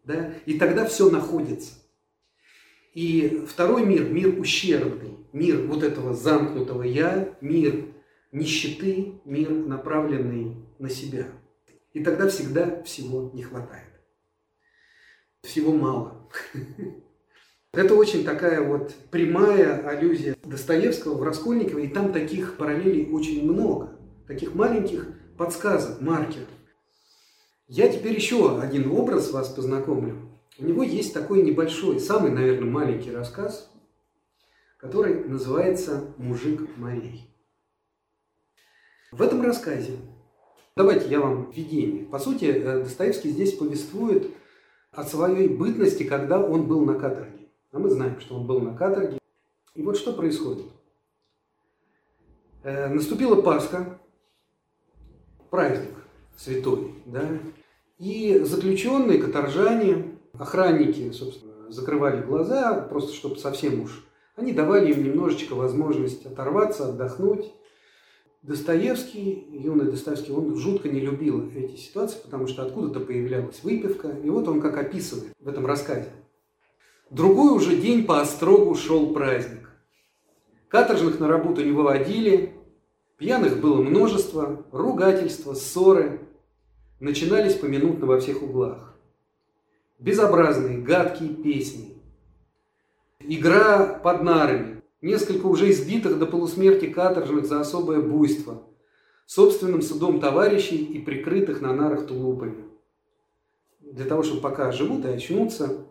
[0.04, 0.34] Да?
[0.46, 1.74] И тогда все находится.
[2.94, 7.86] И второй мир, мир ущербный, мир вот этого замкнутого «я», мир
[8.32, 11.28] нищеты, мир, направленный на себя.
[11.94, 13.90] И тогда всегда всего не хватает.
[15.42, 16.30] Всего мало.
[17.74, 24.00] Это очень такая вот прямая аллюзия Достоевского в Раскольникове, и там таких параллелей очень много,
[24.28, 26.48] таких маленьких подсказок, маркеров.
[27.68, 30.18] Я теперь еще один образ вас познакомлю.
[30.58, 33.72] У него есть такой небольшой, самый, наверное, маленький рассказ,
[34.78, 37.29] который называется «Мужик морей».
[39.12, 39.98] В этом рассказе,
[40.76, 42.06] давайте я вам введение.
[42.06, 44.30] По сути, э, Достоевский здесь повествует
[44.92, 47.50] о своей бытности, когда он был на каторге.
[47.72, 49.18] А мы знаем, что он был на каторге.
[49.74, 50.66] И вот что происходит.
[52.64, 54.00] Э, наступила Пасха,
[55.50, 55.96] праздник
[56.38, 57.28] святой, да,
[57.98, 64.06] и заключенные, каторжане, охранники, собственно, закрывали глаза, просто чтобы совсем уж.
[64.36, 67.52] Они давали им немножечко возможность оторваться, отдохнуть.
[68.42, 74.10] Достоевский, юный Достоевский, он жутко не любил эти ситуации, потому что откуда-то появлялась выпивка.
[74.24, 76.10] И вот он как описывает в этом рассказе.
[77.10, 79.70] Другой уже день по острогу шел праздник.
[80.70, 82.54] Каторжных на работу не выводили,
[83.18, 86.22] пьяных было множество, ругательства, ссоры
[87.00, 88.96] начинались поминутно во всех углах.
[89.98, 91.98] Безобразные, гадкие песни,
[93.20, 98.64] игра под нарами, несколько уже избитых до полусмерти каторжных за особое буйство,
[99.26, 102.66] собственным судом товарищей и прикрытых на нарах тулупами.
[103.80, 105.86] Для того, чтобы пока живут и очнутся,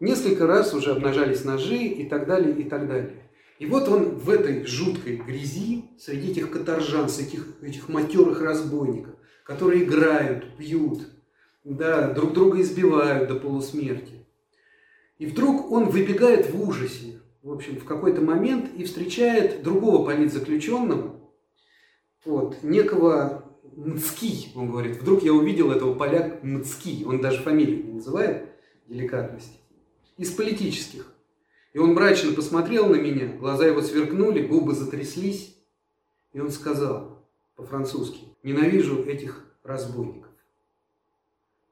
[0.00, 3.22] Несколько раз уже обнажались ножи и так далее, и так далее.
[3.58, 9.84] И вот он в этой жуткой грязи, среди этих каторжан, этих, этих матерых разбойников, которые
[9.84, 11.06] играют, пьют,
[11.64, 14.26] да, друг друга избивают до полусмерти.
[15.18, 21.20] И вдруг он выбегает в ужасе, в общем, в какой-то момент и встречает другого политзаключенного,
[22.24, 23.44] вот, некого
[23.76, 25.00] Мцки, он говорит.
[25.00, 28.48] Вдруг я увидел этого поляк Мцки, он даже фамилию не называет,
[28.86, 29.60] деликатности
[30.16, 31.10] из политических.
[31.72, 35.56] И он мрачно посмотрел на меня, глаза его сверкнули, губы затряслись,
[36.32, 37.26] и он сказал
[37.56, 40.30] по-французски, ненавижу этих разбойников.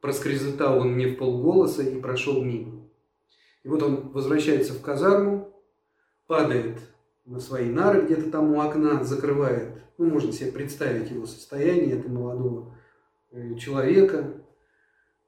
[0.00, 2.88] Проскрежетал он мне в полголоса и прошел мимо.
[3.64, 5.52] И вот он возвращается в казарму,
[6.28, 6.78] падает
[7.24, 9.74] на свои нары где-то там у окна, закрывает.
[9.98, 12.76] Ну, можно себе представить его состояние, это молодого
[13.32, 14.34] э, человека,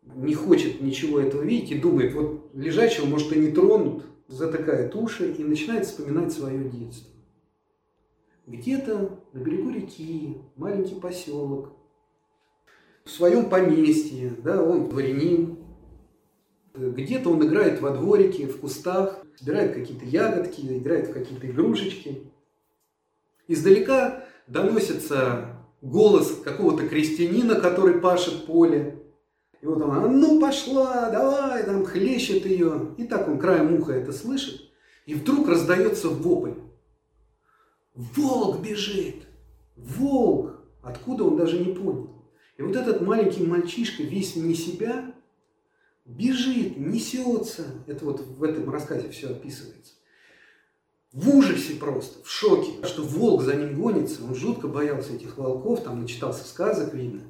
[0.03, 5.33] не хочет ничего этого видеть и думает, вот лежачего, может, и не тронут, затыкает уши
[5.33, 7.11] и начинает вспоминать свое детство.
[8.47, 11.73] Где-то на берегу реки, маленький поселок,
[13.05, 15.59] в своем поместье, да, он дворянин,
[16.89, 22.31] где-то он играет во дворике, в кустах, собирает какие-то ягодки, играет в какие-то игрушечки.
[23.49, 29.03] Издалека доносится голос какого-то крестьянина, который пашет поле.
[29.61, 32.95] И вот она, ну пошла, давай, там хлещет ее.
[32.97, 34.63] И так он краем уха это слышит.
[35.07, 36.53] И вдруг раздается вопль.
[37.95, 39.27] Волк бежит!
[39.77, 40.61] Волк!
[40.83, 42.11] Откуда он даже не понял.
[42.57, 45.10] И вот этот маленький мальчишка, весь вне себя,
[46.17, 47.65] бежит, несется.
[47.87, 49.95] Это вот в этом рассказе все описывается.
[51.13, 54.25] В ужасе просто, в шоке, что волк за ним гонится.
[54.25, 57.23] Он жутко боялся этих волков, там начитался сказок, видно.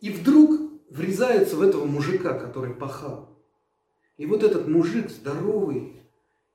[0.00, 0.58] И вдруг
[0.90, 3.38] врезается в этого мужика, который пахал.
[4.16, 6.00] И вот этот мужик здоровый,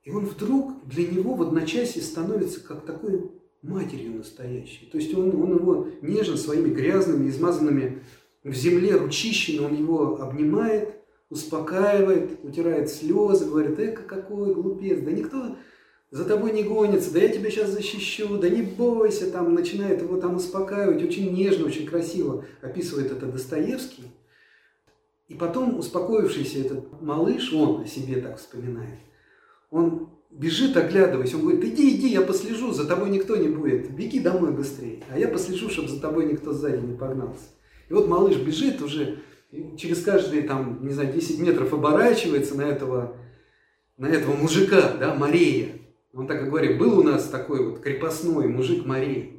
[0.02, 3.30] и он вдруг для него в одночасье становится как такой
[3.62, 4.86] матерью настоящей.
[4.86, 8.02] То есть он, он его нежно своими грязными, измазанными
[8.42, 10.99] в земле ручищами, он его обнимает,
[11.30, 15.56] успокаивает, утирает слезы, говорит, эка какой глупец, да никто
[16.10, 20.20] за тобой не гонится, да я тебя сейчас защищу, да не бойся, там начинает его
[20.20, 24.04] там успокаивать, очень нежно, очень красиво описывает это Достоевский.
[25.28, 28.98] И потом успокоившийся этот малыш, он о себе так вспоминает,
[29.70, 34.18] он бежит, оглядываясь, он говорит, иди, иди, я послежу, за тобой никто не будет, беги
[34.18, 37.44] домой быстрее, а я послежу, чтобы за тобой никто сзади не погнался.
[37.88, 39.20] И вот малыш бежит уже,
[39.76, 43.16] через каждые там, не знаю, 10 метров оборачивается на этого,
[43.96, 45.72] на этого мужика, да, Мария.
[46.12, 49.30] Он так и говорит, был у нас такой вот крепостной мужик Мария.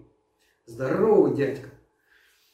[0.66, 1.70] Здоровый дядька.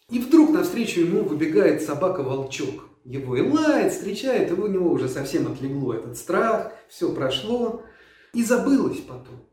[0.09, 2.85] И вдруг навстречу ему выбегает собака-волчок.
[3.03, 7.83] Его и лает, встречает, и у него уже совсем отлегло этот страх, все прошло.
[8.33, 9.45] И забылось потом.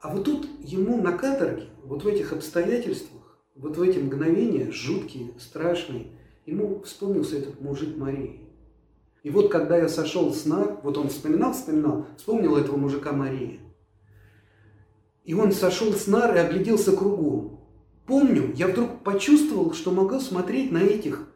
[0.00, 5.34] А вот тут ему на каторге, вот в этих обстоятельствах, вот в эти мгновения, жуткие,
[5.38, 6.06] страшные,
[6.50, 8.40] ему вспомнился этот мужик Марии.
[9.22, 13.60] И вот когда я сошел с нар, вот он вспоминал, вспоминал, вспомнил этого мужика Марии.
[15.24, 17.60] И он сошел с нар и огляделся кругом.
[18.06, 21.28] Помню, я вдруг почувствовал, что могу смотреть на этих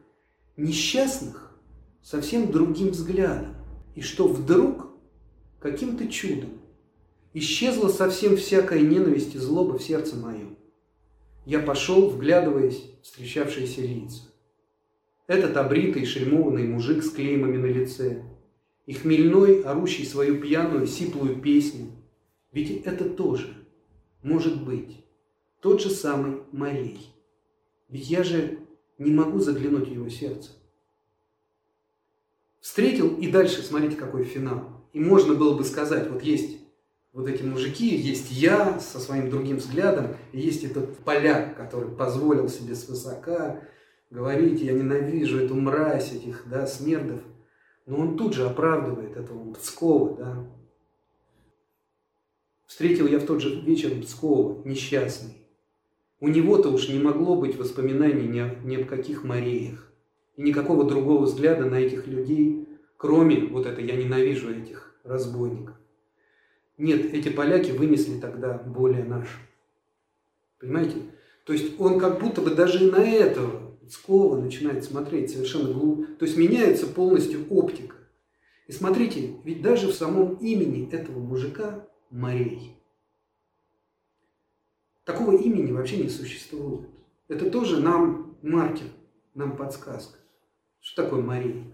[0.57, 1.57] несчастных
[2.03, 3.55] совсем другим взглядом.
[3.95, 4.89] И что вдруг,
[5.61, 6.51] каким-то чудом,
[7.35, 10.57] исчезла совсем всякая ненависть и злоба в сердце моем.
[11.47, 14.34] Я пошел, вглядываясь в встречавшиеся лица.
[15.27, 18.23] Этот обритый, шельмованный мужик с клеймами на лице.
[18.85, 21.93] И хмельной, орущий свою пьяную, сиплую песню.
[22.53, 23.55] Ведь это тоже,
[24.23, 25.05] может быть,
[25.61, 27.09] тот же самый Марей.
[27.89, 28.59] Ведь я же
[28.99, 30.51] не могу заглянуть в его сердце.
[32.61, 34.87] Встретил и дальше, смотрите, какой финал.
[34.93, 36.59] И можно было бы сказать, вот есть
[37.13, 42.49] вот эти мужики, есть я со своим другим взглядом, и есть этот поляк, который позволил
[42.49, 43.63] себе свысока
[44.15, 47.21] говорить, я ненавижу эту мразь, этих, да, смердов.
[47.85, 50.47] Но он тут же оправдывает этого Пскова, да.
[52.65, 55.35] Встретил я в тот же вечер Пскова, несчастный.
[56.21, 59.93] У него-то уж не могло быть воспоминаний ни ни о каких мореях.
[60.37, 65.77] И никакого другого взгляда на этих людей, кроме вот это «я ненавижу этих разбойников».
[66.79, 69.29] Нет, эти поляки вынесли тогда более наш.
[70.59, 70.97] Понимаете?
[71.45, 76.07] То есть он как будто бы даже и на этого Цкова начинает смотреть совершенно глупо.
[76.19, 77.97] То есть меняется полностью оптика.
[78.67, 82.77] И смотрите, ведь даже в самом имени этого мужика Марей.
[85.05, 86.89] Такого имени вообще не существует.
[87.29, 88.87] Это тоже нам маркер,
[89.35, 90.19] нам подсказка.
[90.81, 91.65] Что такое Мария?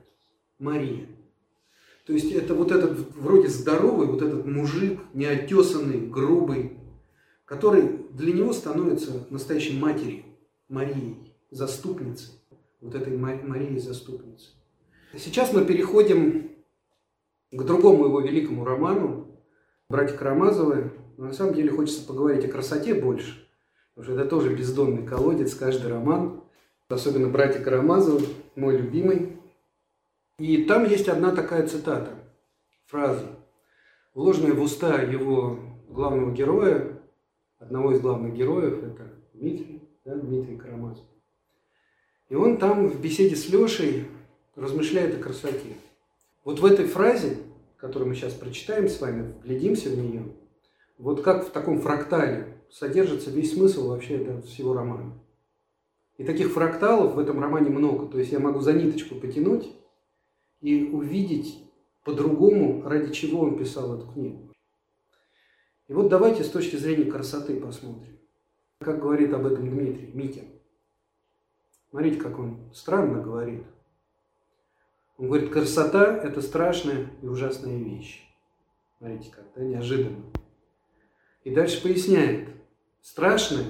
[0.58, 1.06] Мария.
[2.06, 6.78] То есть это вот этот вроде здоровый, вот этот мужик, неотесанный, грубый,
[7.44, 10.24] который для него становится настоящей матерью,
[10.68, 12.32] Марией заступницы,
[12.80, 14.50] вот этой Марии заступницы.
[15.16, 16.50] Сейчас мы переходим
[17.50, 19.26] к другому его великому роману
[19.88, 20.92] «Братья Карамазовы».
[21.16, 23.46] Но на самом деле хочется поговорить о красоте больше,
[23.94, 26.42] потому что это тоже бездонный колодец, каждый роман,
[26.88, 29.36] особенно «Братья Карамазовы», мой любимый.
[30.38, 32.12] И там есть одна такая цитата,
[32.86, 33.26] фраза,
[34.14, 35.58] вложенная в уста его
[35.88, 37.02] главного героя,
[37.58, 41.09] одного из главных героев, это Дмитрий, да, Дмитрий Карамазов.
[42.30, 44.06] И он там в беседе с Лешей
[44.54, 45.76] размышляет о красоте.
[46.44, 47.38] Вот в этой фразе,
[47.76, 50.24] которую мы сейчас прочитаем с вами, вглядимся в нее,
[50.96, 55.18] вот как в таком фрактале содержится весь смысл вообще этого всего романа.
[56.18, 58.06] И таких фракталов в этом романе много.
[58.06, 59.68] То есть я могу за ниточку потянуть
[60.60, 61.58] и увидеть
[62.04, 64.52] по-другому, ради чего он писал эту книгу.
[65.88, 68.18] И вот давайте с точки зрения красоты посмотрим.
[68.78, 70.42] Как говорит об этом Дмитрий, Митя.
[71.90, 73.64] Смотрите, как он странно говорит.
[75.18, 78.26] Он говорит, красота– это страшная и ужасная вещь.
[78.96, 80.22] Смотрите, как, да, неожиданно.
[81.42, 82.48] И дальше поясняет.
[83.02, 83.66] Страшная,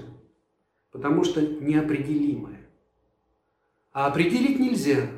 [0.90, 2.60] потому что неопределимая.
[3.92, 5.08] А определить нельзя,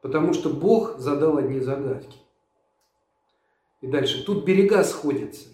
[0.00, 2.18] потому что Бог задал одни загадки.
[3.80, 4.24] И дальше.
[4.24, 5.48] Тут берега сходятся.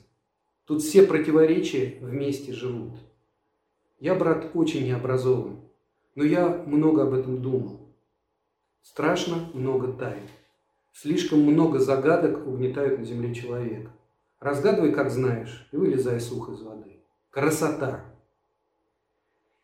[0.65, 2.95] Тут все противоречия вместе живут.
[4.01, 5.64] Я, брат, очень необразован.
[6.15, 7.81] Но я много об этом думал.
[8.83, 10.29] страшно много тайн.
[10.93, 13.91] Слишком много загадок угнетают на земле человека.
[14.39, 17.01] Разгадывай, как знаешь, и вылезай сух из воды.
[17.31, 18.05] Красота.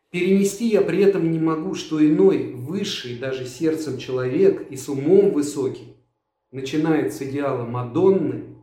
[0.09, 5.31] Перенести я при этом не могу, что иной, высший даже сердцем человек и с умом
[5.31, 5.95] высокий,
[6.51, 8.57] начинает с идеала Мадонны,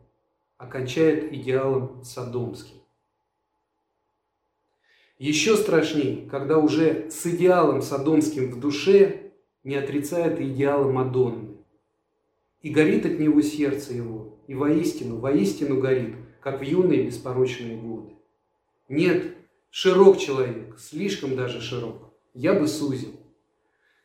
[0.57, 2.78] окончает идеалом Содомским.
[5.19, 9.33] Еще страшнее, когда уже с идеалом Содомским в душе
[9.65, 11.57] не отрицает идеала Мадонны.
[12.61, 18.13] И горит от него сердце его, и воистину, воистину горит, как в юные беспорочные годы.
[18.87, 19.35] Нет,
[19.69, 22.13] широк человек, слишком даже широк.
[22.33, 23.19] Я бы сузил.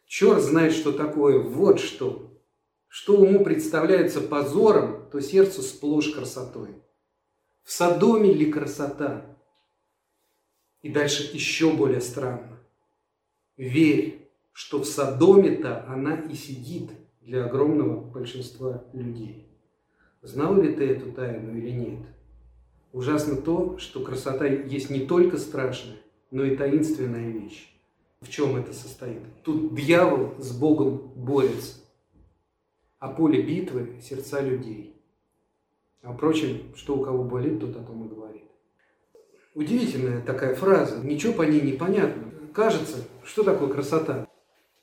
[0.07, 2.33] Черт знает, что такое, вот что.
[2.89, 6.71] Что уму представляется позором, то сердцу сплошь красотой.
[7.63, 9.34] В Содоме ли красота?
[10.85, 12.61] И дальше еще более странно.
[13.57, 16.91] Верь, что в Содоме-то она и сидит–
[17.25, 19.49] для огромного большинства людей.
[20.23, 22.01] Знал ли ты эту тайну или нет?
[22.93, 25.97] Ужасно то, что красота есть не только страшная,
[26.31, 27.71] но и таинственная вещь.
[28.21, 29.21] В чем это состоит?
[29.43, 31.81] Тут дьявол с Богом борется,
[32.99, 34.95] а поле битвы– сердца людей.
[36.03, 38.24] А впрочем, что у кого болит, тот о том и говорит.
[39.55, 42.25] Удивительная такая фраза, ничего по ней не понятно.
[42.53, 44.29] Кажется, что такое красота?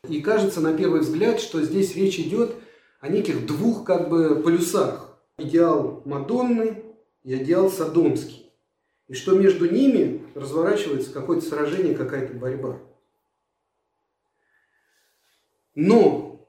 [0.07, 2.55] И кажется на первый взгляд, что здесь речь идет
[3.01, 5.19] о неких двух как бы полюсах.
[5.37, 6.83] Идеал Мадонны
[7.23, 8.49] и идеал Содомский.
[9.07, 12.79] И что между ними разворачивается какое-то сражение, какая-то борьба.
[15.75, 16.47] Но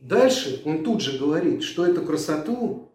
[0.00, 2.92] дальше он тут же говорит, что эту красоту,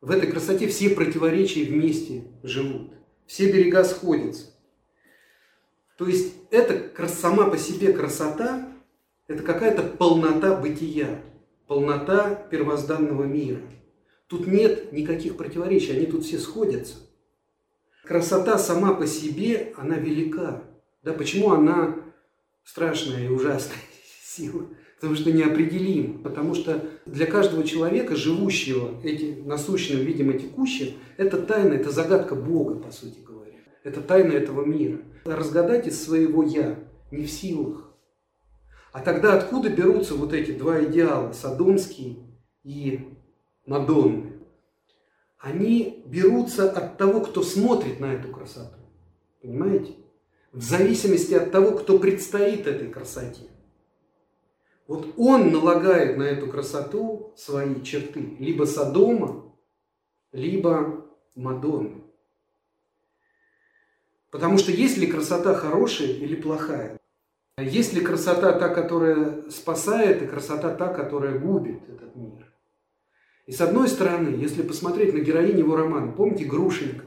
[0.00, 2.95] в этой красоте все противоречия вместе живут.
[3.26, 4.46] Все берега сходятся.
[5.96, 8.72] То есть это сама по себе красота
[9.28, 11.20] это какая-то полнота бытия,
[11.66, 13.60] полнота первозданного мира.
[14.28, 16.96] Тут нет никаких противоречий, они тут все сходятся.
[18.04, 20.62] Красота сама по себе, она велика.
[21.02, 21.96] Да, почему она
[22.64, 23.78] страшная и ужасная
[24.22, 24.68] сила?
[24.96, 26.22] Потому что неопределим.
[26.22, 32.76] Потому что для каждого человека, живущего эти, насущным, видимо, текущим, это тайна, это загадка Бога,
[32.76, 33.58] по сути говоря.
[33.84, 34.98] Это тайна этого мира.
[35.24, 36.78] Разгадать из своего «я»
[37.10, 37.86] не в силах.
[38.92, 42.18] А тогда откуда берутся вот эти два идеала, Содомский
[42.64, 43.00] и
[43.66, 44.32] Мадонны?
[45.38, 48.78] Они берутся от того, кто смотрит на эту красоту.
[49.42, 49.92] Понимаете?
[50.52, 53.42] В зависимости от того, кто предстоит этой красоте.
[54.86, 58.36] Вот он налагает на эту красоту свои черты.
[58.38, 59.52] Либо Содома,
[60.32, 62.02] либо Мадонны.
[64.30, 67.00] Потому что есть ли красота хорошая или плохая?
[67.58, 72.52] Есть ли красота та, которая спасает, и красота та, которая губит этот мир?
[73.46, 77.04] И с одной стороны, если посмотреть на героиню его романа, помните Грушенька,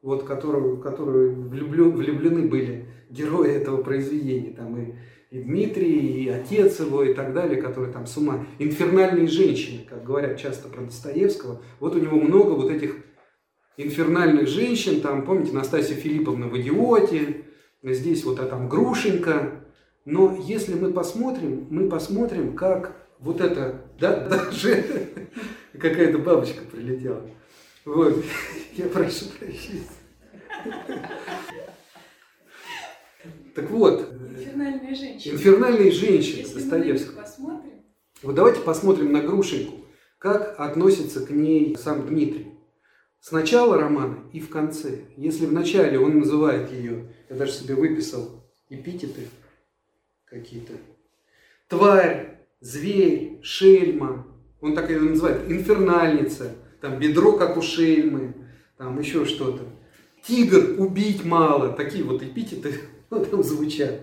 [0.00, 4.94] вот которую, которую влюблен, влюблены были герои этого произведения, там и,
[5.30, 8.46] и Дмитрий, и отец его, и так далее, которые там с ума.
[8.58, 11.60] Инфернальные женщины, как говорят часто про Достоевского.
[11.80, 12.96] Вот у него много вот этих
[13.76, 17.44] инфернальных женщин, там, помните, Настасья Филипповна в «Идиоте»,
[17.82, 19.64] здесь вот а там грушенька.
[20.04, 24.84] Но если мы посмотрим, мы посмотрим, как вот это, да, даже
[25.72, 27.22] какая-то бабочка прилетела.
[27.84, 28.24] Вот,
[28.76, 29.82] я прошу прощения.
[33.58, 34.12] Так вот.
[34.38, 35.34] Инфернальные женщины.
[35.34, 37.24] Инфернальные женщины Достоевского.
[38.22, 39.84] Вот давайте посмотрим на Грушеньку,
[40.18, 42.52] как относится к ней сам Дмитрий.
[43.18, 45.00] С начала романа и в конце.
[45.16, 49.22] Если в начале он называет ее, я даже себе выписал эпитеты
[50.24, 50.74] какие-то.
[51.66, 54.24] Тварь, зверь, шельма.
[54.60, 55.50] Он так ее называет.
[55.50, 56.54] Инфернальница.
[56.80, 58.34] Там бедро, как у шельмы.
[58.76, 59.64] Там еще что-то.
[60.24, 61.72] Тигр, убить мало.
[61.72, 62.74] Такие вот эпитеты
[63.24, 64.00] ну, там звучат.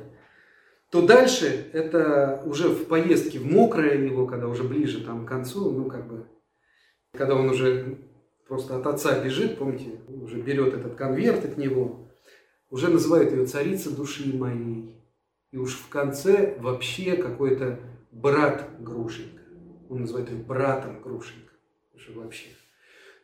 [0.91, 5.72] То дальше это уже в поездке в мокрое его, когда уже ближе там к концу,
[5.72, 6.26] ну как бы,
[7.12, 7.97] когда он уже
[8.47, 12.08] просто от отца бежит, помните, уже берет этот конверт от него,
[12.70, 14.95] уже называют ее царица души моей.
[15.51, 17.80] И уж в конце вообще какой-то
[18.12, 19.41] брат Грушенька.
[19.89, 21.53] Он называет ее братом Грушенька.
[21.93, 22.47] Уже вообще.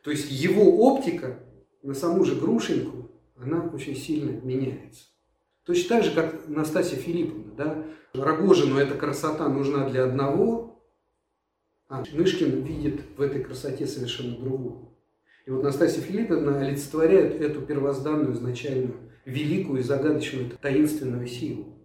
[0.02, 1.38] То есть его оптика
[1.82, 5.11] на саму же Грушеньку, она очень сильно меняется.
[5.64, 7.54] Точно так же, как Настасья Филипповна.
[7.56, 7.84] Да?
[8.14, 10.82] Рогожину эта красота нужна для одного,
[11.88, 14.88] а Мышкин видит в этой красоте совершенно другую.
[15.46, 18.94] И вот Настасья Филипповна олицетворяет эту первозданную, изначальную,
[19.24, 21.78] великую и загадочную таинственную силу.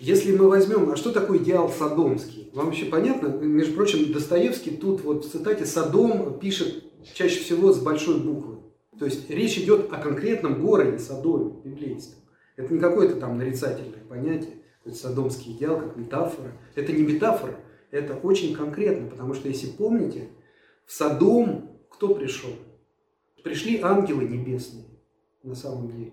[0.00, 2.50] Если мы возьмем, а что такое идеал садомский?
[2.52, 3.28] Вам вообще понятно?
[3.28, 8.58] Между прочим, Достоевский тут вот в цитате «Содом» пишет чаще всего с большой буквы.
[8.98, 12.23] То есть речь идет о конкретном городе Содоме, библейском.
[12.56, 16.52] Это не какое-то там нарицательное понятие, то есть садомский идеал как метафора.
[16.74, 17.56] Это не метафора,
[17.90, 20.28] это очень конкретно, потому что если помните,
[20.86, 22.50] в Содом кто пришел?
[23.42, 24.86] Пришли ангелы небесные,
[25.42, 26.12] на самом деле,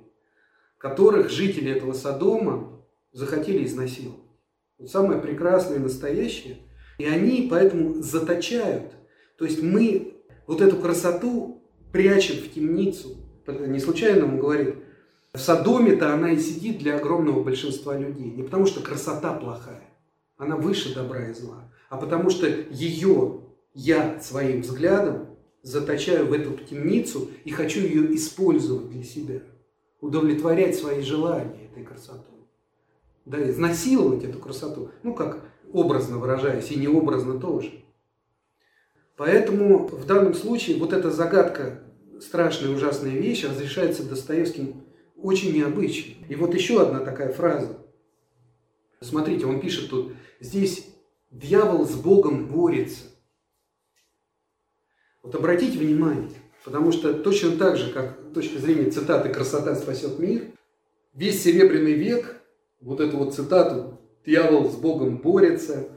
[0.78, 4.20] которых жители этого Содома захотели изнасиловать.
[4.78, 6.58] Вот самое прекрасное и настоящее.
[6.98, 8.92] И они поэтому заточают.
[9.38, 13.18] То есть мы вот эту красоту прячем в темницу.
[13.48, 14.76] Не случайно он говорит,
[15.34, 18.32] в Содоме-то она и сидит для огромного большинства людей.
[18.32, 19.90] Не потому что красота плохая,
[20.38, 23.42] она выше добра и зла, а потому что ее
[23.74, 25.28] я своим взглядом
[25.64, 29.42] заточаю в эту темницу и хочу ее использовать для себя,
[30.02, 32.26] удовлетворять свои желания этой красотой.
[33.26, 37.72] Да, изнасиловать эту красоту, ну как образно выражаясь, и необразно тоже.
[39.16, 41.84] Поэтому в данном случае вот эта загадка,
[42.20, 44.84] страшная ужасная вещь, разрешается Достоевским
[45.22, 46.26] очень необычно.
[46.28, 47.78] И вот еще одна такая фраза.
[49.00, 50.88] Смотрите, он пишет тут, здесь
[51.32, 53.06] дьявол с Богом борется.
[55.24, 56.30] Вот обратите внимание,
[56.64, 60.52] потому что точно так же, как с точки зрения цитаты «красота спасет мир»,
[61.14, 62.42] весь Серебряный век,
[62.80, 65.90] вот эту вот цитату «дьявол с Богом борется»,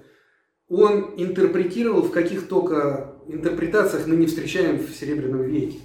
[0.68, 5.79] он интерпретировал в каких только интерпретациях мы не встречаем в Серебряном веке.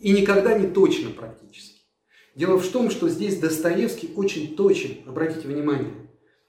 [0.00, 1.71] И никогда не точно практически.
[2.34, 5.92] Дело в том, что здесь Достоевский очень точен, обратите внимание.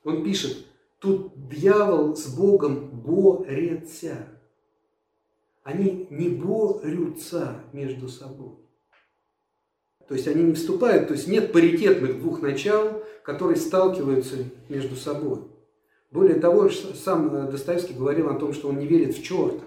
[0.03, 0.65] Он пишет,
[0.99, 4.29] тут дьявол с Богом борется.
[5.63, 8.55] Они не борются между собой.
[10.07, 15.39] То есть они не вступают, то есть нет паритетных двух начал, которые сталкиваются между собой.
[16.11, 19.63] Более того, сам Достоевский говорил о том, что он не верит в черта,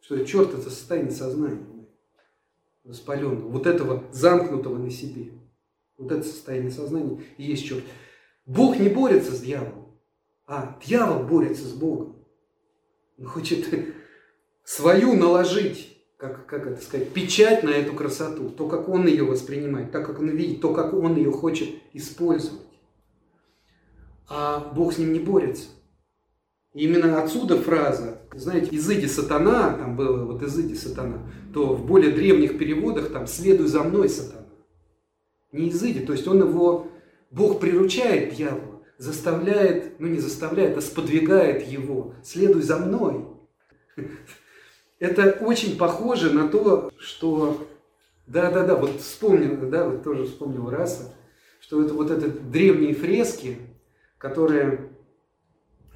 [0.00, 1.66] что черт это состояние сознания
[2.88, 5.32] воспаленного, вот этого замкнутого на себе.
[5.98, 7.84] Вот это состояние сознания и есть черт.
[8.46, 9.98] Бог не борется с дьяволом,
[10.46, 12.24] а дьявол борется с Богом.
[13.18, 13.68] Он хочет
[14.64, 19.90] свою наложить, как, как это сказать, печать на эту красоту, то, как он ее воспринимает,
[19.90, 22.62] так, как он видит, то, как он ее хочет использовать.
[24.28, 25.66] А Бог с ним не борется.
[26.74, 32.12] И именно отсюда фраза, знаете, «изыди сатана», там было вот «изыди сатана», то в более
[32.12, 34.37] древних переводах там «следуй за мной, сатана».
[35.52, 36.88] Не изыди, то есть он его,
[37.30, 43.26] Бог приручает дьявола, заставляет, ну не заставляет, а сподвигает его, «следуй за мной».
[44.98, 47.68] Это очень похоже на то, что,
[48.26, 51.14] да-да-да, вот вспомнил, да, вот тоже вспомнил Раса,
[51.60, 53.58] что это вот это древние фрески,
[54.18, 54.90] которые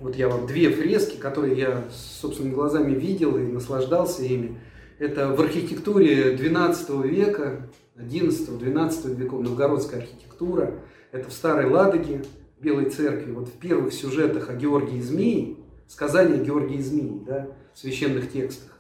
[0.02, 4.60] вот я вам две фрески, которые я собственными глазами видел и наслаждался ими.
[4.98, 10.80] Это в архитектуре XII века, XI-XII веков, новгородская архитектура.
[11.10, 12.24] Это в Старой Ладоге,
[12.60, 13.32] Белой Церкви.
[13.32, 18.78] Вот в первых сюжетах о Георгии Змеи, сказание Георгии Змеи, да, в священных текстах.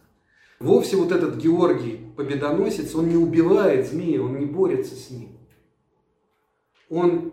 [0.60, 5.30] Вовсе вот этот Георгий, победоносец, он не убивает змея, он не борется с ним.
[6.88, 7.32] Он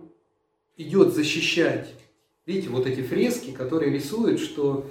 [0.77, 1.93] идет защищать
[2.49, 4.89] Видите, вот эти фрески, которые рисуют, что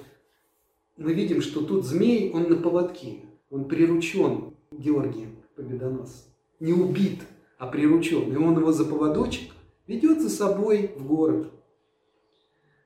[0.95, 6.31] мы видим, что тут змей, он на поводке, он приручен Георгием Победоносцем.
[6.59, 7.21] Не убит,
[7.57, 8.31] а приручен.
[8.31, 9.51] И он его за поводочек
[9.87, 11.51] ведет за собой в город.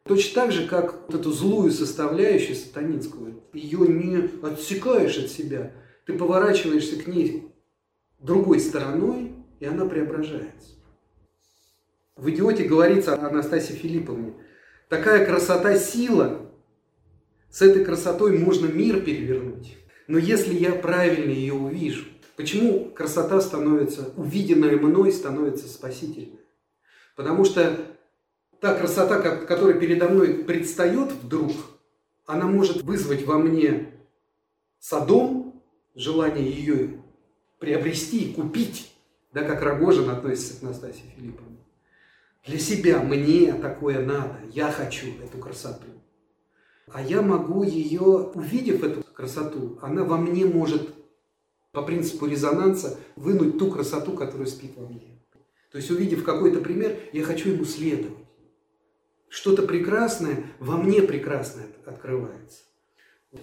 [0.04, 5.72] Точно так же, как вот эту злую составляющую сатанинскую, ее не отсекаешь от себя,
[6.06, 7.48] ты поворачиваешься к ней
[8.20, 10.72] другой стороной, и она преображается.
[12.18, 14.34] В «Идиоте» говорится о Анастасии Филипповне–
[14.94, 16.52] Такая красота сила.
[17.50, 19.76] С этой красотой можно мир перевернуть.
[20.14, 22.06] Но если я правильно ее увижу,
[22.36, 26.40] почему красота становится, увиденная мной, становится спасительной?
[27.16, 27.76] Потому что
[28.60, 31.54] та красота, которая передо мной предстает вдруг,
[32.28, 33.92] она может вызвать во мне
[34.78, 35.64] садом,
[35.96, 37.02] желание ее
[37.58, 38.94] приобрести, купить,
[39.34, 41.58] да, как Рогожин относится к Настасье Филипповне.
[42.46, 45.88] Для себя мне такое надо, я хочу эту красоту.
[46.88, 50.94] А я могу ее, увидев эту красоту, она во мне может
[51.72, 55.20] по принципу резонанса вынуть ту красоту, которая спит во мне.
[55.72, 58.18] То есть, увидев какой-то пример, я хочу ему следовать.
[59.30, 62.64] Что-то прекрасное во мне прекрасное открывается.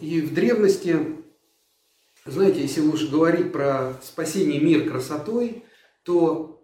[0.01, 1.17] И в древности,
[2.25, 5.65] знаете, если уж говорить про спасение мира красотой,
[6.05, 6.61] то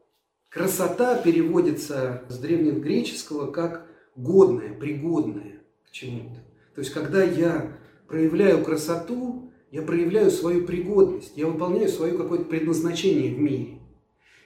[0.57, 6.41] Красота переводится с древнегреческого как годное, пригодное к чему-то.
[6.77, 7.73] То есть, когда я
[8.07, 13.79] проявляю красоту, я проявляю свою пригодность, я выполняю свое какое-то предназначение в мире.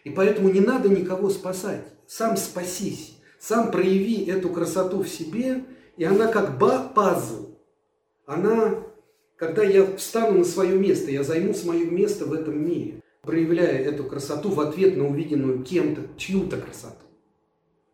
[0.04, 1.84] И поэтому не надо никого спасать.
[2.06, 5.64] Сам спасись, сам прояви эту красоту в себе,
[5.96, 6.56] и она как
[6.94, 7.56] пазл.
[8.26, 8.84] Она,
[9.34, 14.04] когда я встану на свое место, я займу свое место в этом мире, проявляя эту
[14.04, 17.06] красоту в ответ на увиденную кем-то, чью-то красоту.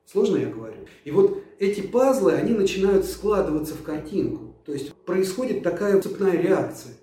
[0.05, 0.87] Сложно я говорю?
[1.05, 4.57] И вот эти пазлы, они начинают складываться в картинку.
[4.65, 6.95] То есть происходит такая цепная реакция.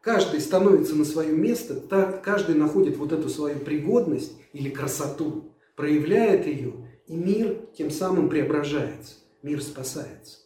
[0.00, 1.80] Каждый становится на свое место,
[2.24, 6.72] каждый находит вот эту свою пригодность или красоту, проявляет ее,
[7.06, 10.38] и мир тем самым преображается, мир спасается.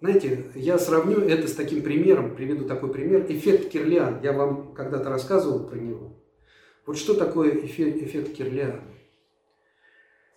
[0.00, 4.20] Знаете, я сравню это с таким примером, приведу такой пример, эффект Кирлиан.
[4.22, 6.16] Я вам когда-то рассказывал про него.
[6.86, 8.80] Вот что такое эффект, эффект Кирлиан?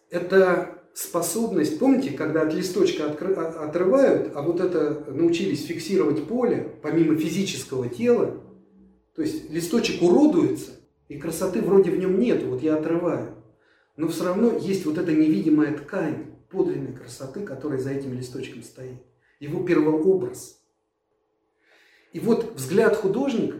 [0.09, 7.15] Это способность, помните, когда от листочка а, отрывают, а вот это научились фиксировать поле, помимо
[7.15, 8.41] физического тела,
[9.15, 10.71] то есть листочек уродуется,
[11.07, 13.35] и красоты вроде в нем нет, вот я отрываю.
[13.97, 19.01] Но все равно есть вот эта невидимая ткань подлинной красоты, которая за этим листочком стоит.
[19.39, 20.59] Его первообраз.
[22.11, 23.57] И вот взгляд художника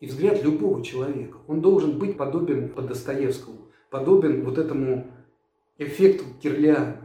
[0.00, 5.13] и взгляд любого человека, он должен быть подобен по Достоевскому, подобен вот этому
[5.78, 7.00] эффекту Кирлиана.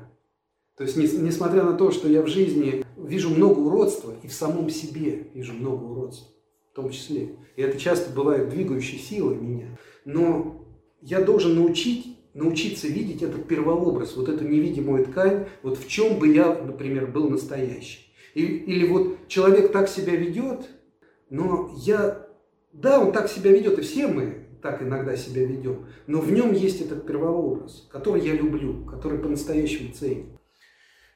[0.78, 4.70] То есть, несмотря на то, что я в жизни вижу много уродства, и в самом
[4.70, 6.34] себе вижу много уродства,
[6.72, 7.36] в том числе.
[7.55, 9.78] И это часто бывает двигающей силой меня.
[10.05, 10.65] Но
[11.01, 16.34] я должен научить, научиться видеть этот первообраз, вот эту невидимую ткань, вот в чем бы
[16.34, 18.13] я, например, был настоящий.
[18.34, 20.70] И, или вот человек так себя ведет,
[21.30, 22.26] но я,
[22.72, 25.88] да, он так себя ведет, и все мы так иногда себя ведем.
[26.07, 30.26] Но в нем есть этот первообраз, который я люблю, который по-настоящему ценю.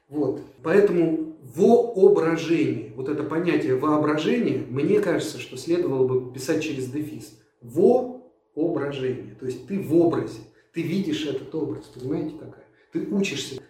[0.08, 0.42] Вот.
[0.62, 7.38] Поэтому воображение, вот это понятие воображения, мне кажется, что следовало бы писать через дефис.
[7.62, 9.34] Воображение.
[9.34, 10.40] То есть ты в образе,
[10.72, 12.66] ты видишь этот образ, понимаете какая?
[12.92, 13.60] Ты учишься.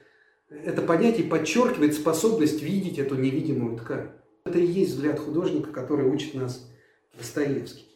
[0.51, 4.11] Это понятие подчеркивает способность видеть эту невидимую ткань.
[4.45, 6.71] Это и есть взгляд художника, который учит нас
[7.17, 7.87] Достоевский.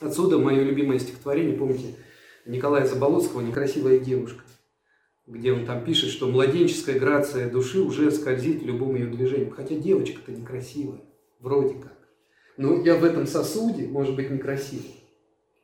[0.00, 1.94] Отсюда мое любимое стихотворение, помните,
[2.46, 4.42] Николая Заболоцкого «Некрасивая девушка»,
[5.26, 9.50] где он там пишет, что младенческая грация души уже скользит в любом ее движении.
[9.50, 11.00] Хотя девочка-то некрасивая,
[11.38, 11.96] вроде как.
[12.56, 15.04] Но я в этом сосуде, может быть, некрасивый.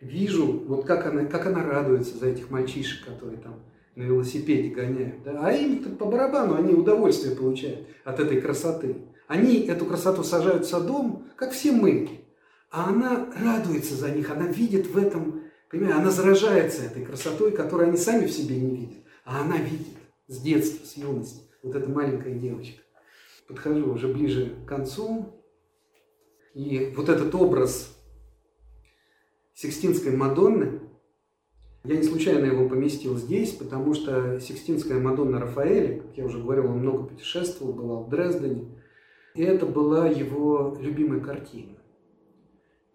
[0.01, 3.65] Вижу, вот как она, как она радуется за этих мальчишек, которые там
[3.97, 5.25] на велосипеде гоняют.
[5.25, 5.41] Да?
[5.45, 8.97] А им по барабану, они удовольствие получают от этой красоты.
[9.27, 12.09] Они эту красоту сажают в садом, как все мы.
[12.71, 17.89] А она радуется за них, она видит в этом, понимаете, она заражается этой красотой, которую
[17.89, 18.99] они сами в себе не видят.
[19.25, 19.97] А она видит
[20.27, 21.43] с детства, с юности.
[21.63, 22.83] Вот эта маленькая девочка.
[23.47, 25.35] Подхожу уже ближе к концу.
[26.55, 27.97] И вот этот образ
[29.55, 30.81] Сикстинской Мадонны,
[31.85, 36.67] я не случайно его поместил здесь, потому что Сикстинская Мадонна Рафаэля, как я уже говорил,
[36.67, 38.83] он много путешествовал, была в Дрездене,
[39.35, 41.78] и это была его любимая картина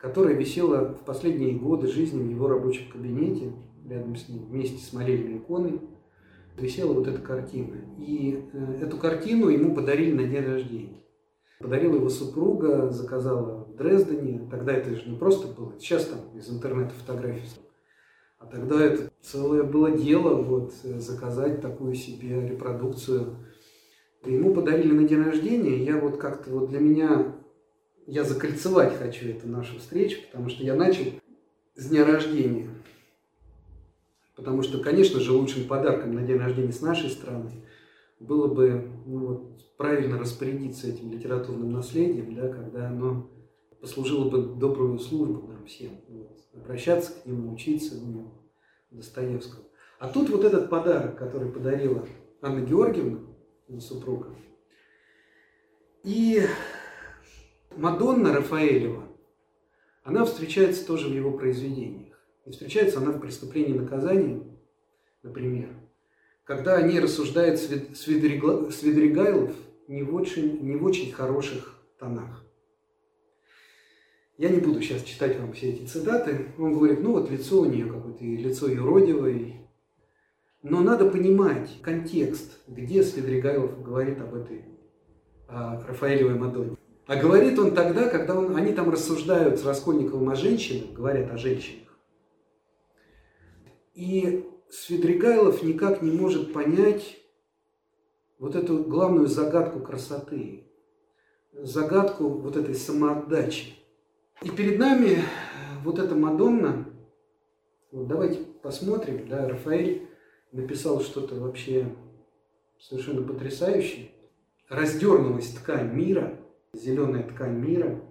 [0.04, 3.54] которая висела в последние годы жизни в его рабочем кабинете,
[3.88, 5.80] рядом с ним, вместе с молельной иконой,
[6.58, 7.78] висела вот эта картина.
[7.98, 10.98] И э, эту картину ему подарили на день рождения.
[11.58, 14.46] Подарила его супруга, заказала в Дрездене.
[14.52, 17.48] Тогда это же не просто было, сейчас там из интернета фотографии.
[18.40, 23.38] А тогда это целое было дело вот, заказать такую себе репродукцию.
[24.26, 25.82] Ему подарили на день рождения.
[25.82, 27.34] Я вот как-то вот для меня
[28.08, 31.06] я закольцевать хочу эту нашу встречу, потому что я начал
[31.76, 32.70] с дня рождения.
[34.36, 37.52] Потому что, конечно же, лучшим подарком на день рождения с нашей страны
[38.20, 43.30] было бы ну, вот, правильно распорядиться этим литературным наследием, да, когда оно
[43.82, 45.92] послужило бы добрую службу нам всем.
[46.08, 48.32] Вот, обращаться к нему, учиться у него,
[48.92, 49.64] Достоевского.
[50.00, 52.08] А тут вот этот подарок, который подарила
[52.42, 53.20] Анна Георгиевна,
[53.80, 54.30] супруга.
[56.04, 56.42] И
[57.78, 59.04] Мадонна Рафаэлева,
[60.04, 62.18] она встречается тоже в его произведениях.
[62.46, 64.44] И встречается она в «Преступлении и наказании»,
[65.22, 65.70] например,
[66.44, 69.56] когда они рассуждают Свидригайлов
[69.88, 72.44] не в очень, не в очень хороших тонах.
[74.38, 76.48] Я не буду сейчас читать вам все эти цитаты.
[76.58, 79.70] Он говорит, ну вот лицо у нее какое-то, лицо юродивое.
[80.64, 84.66] Но надо понимать контекст, где Свидригайлов говорит об этой
[85.48, 86.78] о Рафаэлевой Мадонне.
[87.06, 91.38] А говорит он тогда, когда он, они там рассуждают с Раскольниковым о женщинах, говорят о
[91.38, 92.00] женщинах.
[93.94, 97.20] И Свидригайлов никак не может понять
[98.40, 100.68] вот эту главную загадку красоты,
[101.52, 103.76] загадку вот этой самоотдачи.
[104.42, 105.20] И перед нами
[105.84, 106.86] вот эта Мадонна,
[107.92, 110.08] вот давайте посмотрим, да, Рафаэль
[110.52, 111.94] написал что-то вообще
[112.80, 114.10] совершенно потрясающее.
[114.70, 116.40] Раздернулась ткань мира,
[116.74, 118.02] зеленая ткань мира,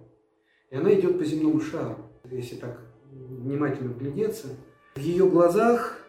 [0.69, 2.09] и она идет по земному шару.
[2.31, 4.47] Если так внимательно глядеться,
[4.95, 5.99] в ее глазах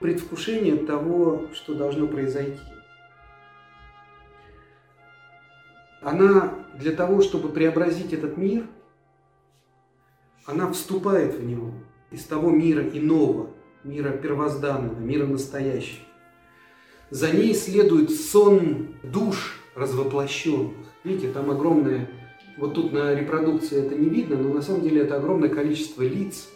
[0.00, 2.60] предвкушение того, что должно произойти.
[6.00, 8.66] Она для того, чтобы преобразить этот мир,
[10.46, 11.74] она вступает в него
[12.10, 13.50] из того мира иного,
[13.84, 16.04] мира первозданного, мира настоящего.
[17.10, 20.86] За ней следует сон душ развоплощенных.
[21.08, 22.06] Видите, там огромное,
[22.58, 26.50] вот тут на репродукции это не видно, но на самом деле это огромное количество лиц,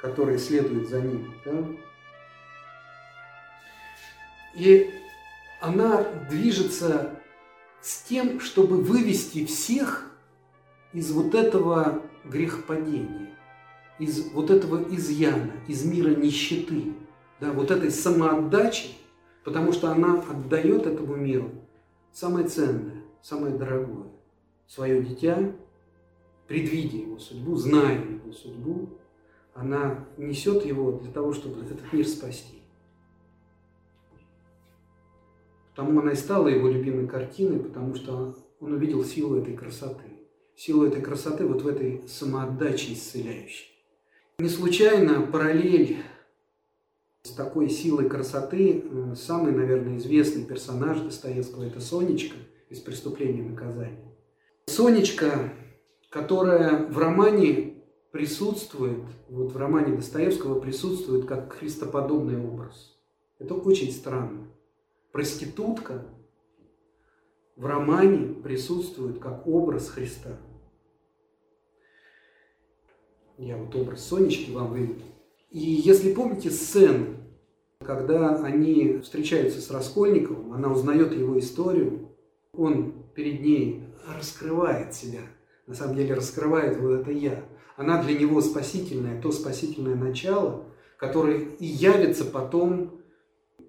[0.00, 1.34] которые следуют за ним.
[1.44, 1.64] Да?
[4.54, 4.88] И
[5.60, 7.10] она движется
[7.80, 10.08] с тем, чтобы вывести всех
[10.92, 13.34] из вот этого грехопадения,
[13.98, 16.92] из вот этого изъяна, из мира нищеты,
[17.40, 18.90] да, вот этой самоотдачи,
[19.42, 21.50] потому что она отдает этому миру
[22.12, 24.08] самое ценное, самое дорогое,
[24.66, 25.52] свое дитя,
[26.46, 28.88] предвидя его судьбу, зная его судьбу,
[29.54, 32.62] она несет его для того, чтобы этот мир спасти.
[35.70, 40.04] Потому она и стала его любимой картиной, потому что он увидел силу этой красоты.
[40.56, 43.66] Силу этой красоты вот в этой самоотдаче исцеляющей.
[44.40, 45.98] Не случайно параллель
[47.22, 52.36] с такой силой красоты э, самый, наверное, известный персонаж Достоевского– это Сонечка
[52.68, 54.14] из «Преступления наказания».
[54.66, 55.52] Сонечка,
[56.10, 62.98] которая в романе присутствует, вот в романе Достоевского присутствует как христоподобный образ.
[63.38, 64.48] Это очень странно
[65.12, 66.06] проститутка
[67.56, 70.38] в романе присутствует как образ Христа.
[73.36, 75.02] Я вот образ Сонечки вам выведу.
[75.50, 77.16] И если помните сцену,
[77.80, 81.97] когда они встречаются с Раскольниковым, она узнает его историю,
[82.58, 85.20] он перед ней раскрывает себя,
[85.66, 87.44] на самом деле раскрывает вот это «я».
[87.76, 90.64] Она для него спасительное, то спасительное начало,
[90.96, 93.00] которое и явится потом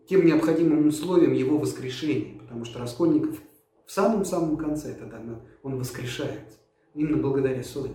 [0.08, 3.40] тем необходимым условием его воскрешения, потому что Раскольников
[3.86, 5.22] в самом-самом конце тогда
[5.62, 6.58] он воскрешается,
[6.96, 7.94] именно благодаря Соне.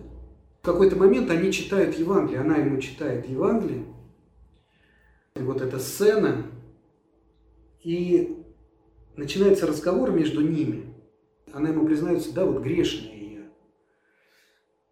[0.61, 3.85] В какой-то момент они читают Евангелие, она ему читает Евангелие,
[5.35, 6.45] и вот эта сцена,
[7.83, 8.34] и
[9.17, 10.93] начинается разговор между ними.
[11.53, 13.41] Она ему признается, да, вот грешная я.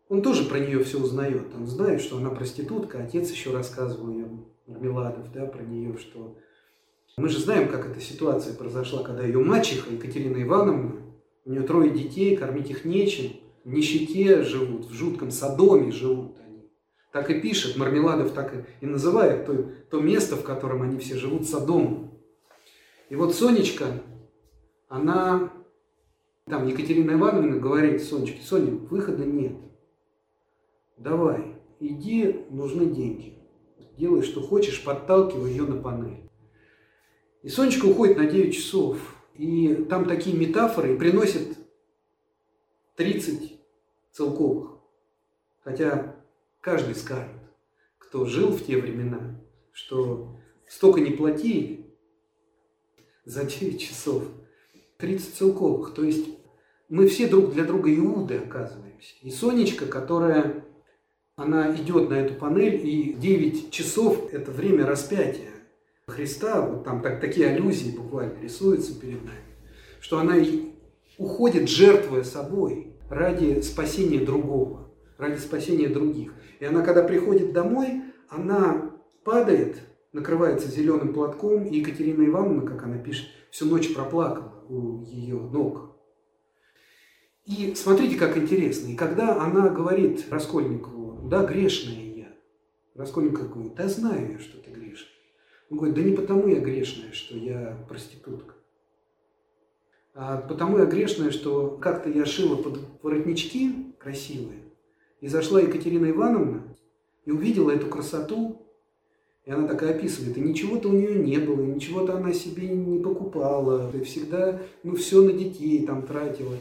[0.09, 1.53] Он тоже про нее все узнает.
[1.55, 4.27] Он знает, что она проститутка, отец еще рассказывал ее,
[4.67, 6.37] Мармеладов, да, про нее, что
[7.17, 10.95] мы же знаем, как эта ситуация произошла, когда ее мачеха Екатерина Ивановна,
[11.45, 16.69] у нее трое детей, кормить их нечем, в нищете живут, в жутком садоме живут они.
[17.11, 19.53] Так и пишет, Мармеладов так и называет то,
[19.91, 22.19] то место, в котором они все живут, садом.
[23.09, 24.01] И вот Сонечка,
[24.93, 25.51] она,
[26.45, 29.57] там Екатерина Ивановна говорит Сонечке, Соня, выхода нет.
[30.97, 33.39] Давай, иди, нужны деньги.
[33.97, 36.29] Делай, что хочешь, подталкивай ее на панель.
[37.41, 38.99] И Сонечка уходит на 9 часов.
[39.33, 41.57] И там такие метафоры приносят
[42.95, 43.59] 30
[44.11, 44.77] целковых.
[45.63, 46.15] Хотя
[46.61, 47.31] каждый скажет,
[47.97, 49.41] кто жил в те времена,
[49.71, 50.37] что
[50.67, 51.97] столько не платили
[53.25, 54.25] за 9 часов.
[55.03, 55.93] 30 целковых.
[55.93, 56.29] То есть
[56.87, 59.13] мы все друг для друга Иуды оказываемся.
[59.21, 60.63] И Сонечка, которая,
[61.35, 65.49] она идет на эту панель, и 9 часов– это время распятия.
[66.07, 69.43] Христа, вот там так, такие аллюзии буквально рисуются перед нами,
[69.99, 70.35] что она
[71.17, 76.33] уходит, жертвуя собой ради спасения другого, ради спасения других.
[76.61, 78.91] И она, когда приходит домой, она
[79.25, 79.79] падает,
[80.13, 85.95] накрывается зеленым платком, и Екатерина Ивановна, как она пишет, всю ночь проплакала у ее ног.
[87.45, 88.87] И смотрите, как интересно.
[88.89, 92.27] И когда она говорит Раскольникову, да, грешная я,
[92.95, 95.09] Раскольников говорит, да знаю я, что ты грешный.
[95.69, 98.55] Он говорит, да не потому я грешная, что я проститутка.
[100.13, 104.59] А потому я грешная, что как-то я шила под воротнички красивые,
[105.21, 106.63] и зашла Екатерина Ивановна
[107.25, 108.62] и увидела эту красоту,
[109.45, 112.99] и она такая описывает, и ничего-то у нее не было, и ничего-то она себе не
[112.99, 116.55] покупала, и всегда, ну, все на детей там тратила.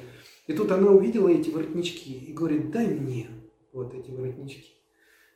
[0.46, 3.28] И тут она увидела эти воротнички и говорит, дай мне
[3.72, 4.72] вот эти воротнички.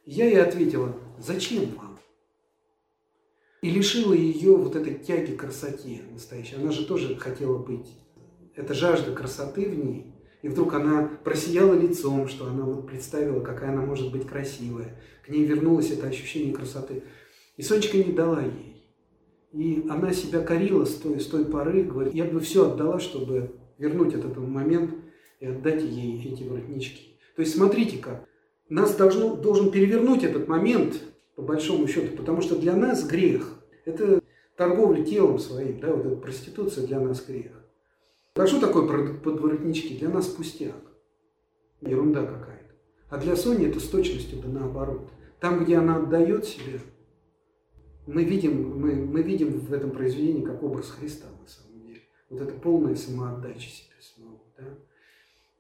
[0.04, 1.96] И я ей ответила, зачем вам?
[3.66, 6.54] и лишила ее вот этой тяги к красоте настоящей.
[6.54, 7.88] Она же тоже хотела быть.
[8.54, 10.14] Это жажда красоты в ней.
[10.42, 15.00] И вдруг она просияла лицом, что она вот представила, какая она может быть красивая.
[15.24, 17.02] К ней вернулось это ощущение красоты.
[17.56, 18.84] И Сонечка не дала ей.
[19.52, 23.56] И она себя корила с той, с той поры, говорит, я бы все отдала, чтобы
[23.78, 24.94] вернуть этот момент
[25.40, 27.18] и отдать ей эти воротнички.
[27.34, 28.26] То есть смотрите как.
[28.68, 31.00] Нас должно, должен перевернуть этот момент,
[31.36, 34.20] по большому счету, потому что для нас грех– это
[34.56, 37.52] торговля телом своим, да, вот эта проституция для нас грех.
[38.34, 39.96] А что такое подворотнички?
[39.96, 40.74] Для нас пустяк.
[41.80, 42.74] Ерунда какая-то.
[43.08, 45.10] А для Сони это с точностью да наоборот.
[45.40, 46.80] Там, где она отдает себя,
[48.06, 52.00] мы видим, мы, мы видим в этом произведении как образ Христа на самом деле.
[52.30, 54.40] Вот это полная самоотдача себя самого.
[54.56, 54.64] Да?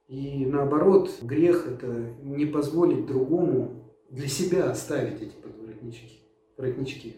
[0.08, 6.20] И наоборот, грех– это не позволить другому для себя оставить эти подворотнички.
[6.56, 7.16] Воротнички.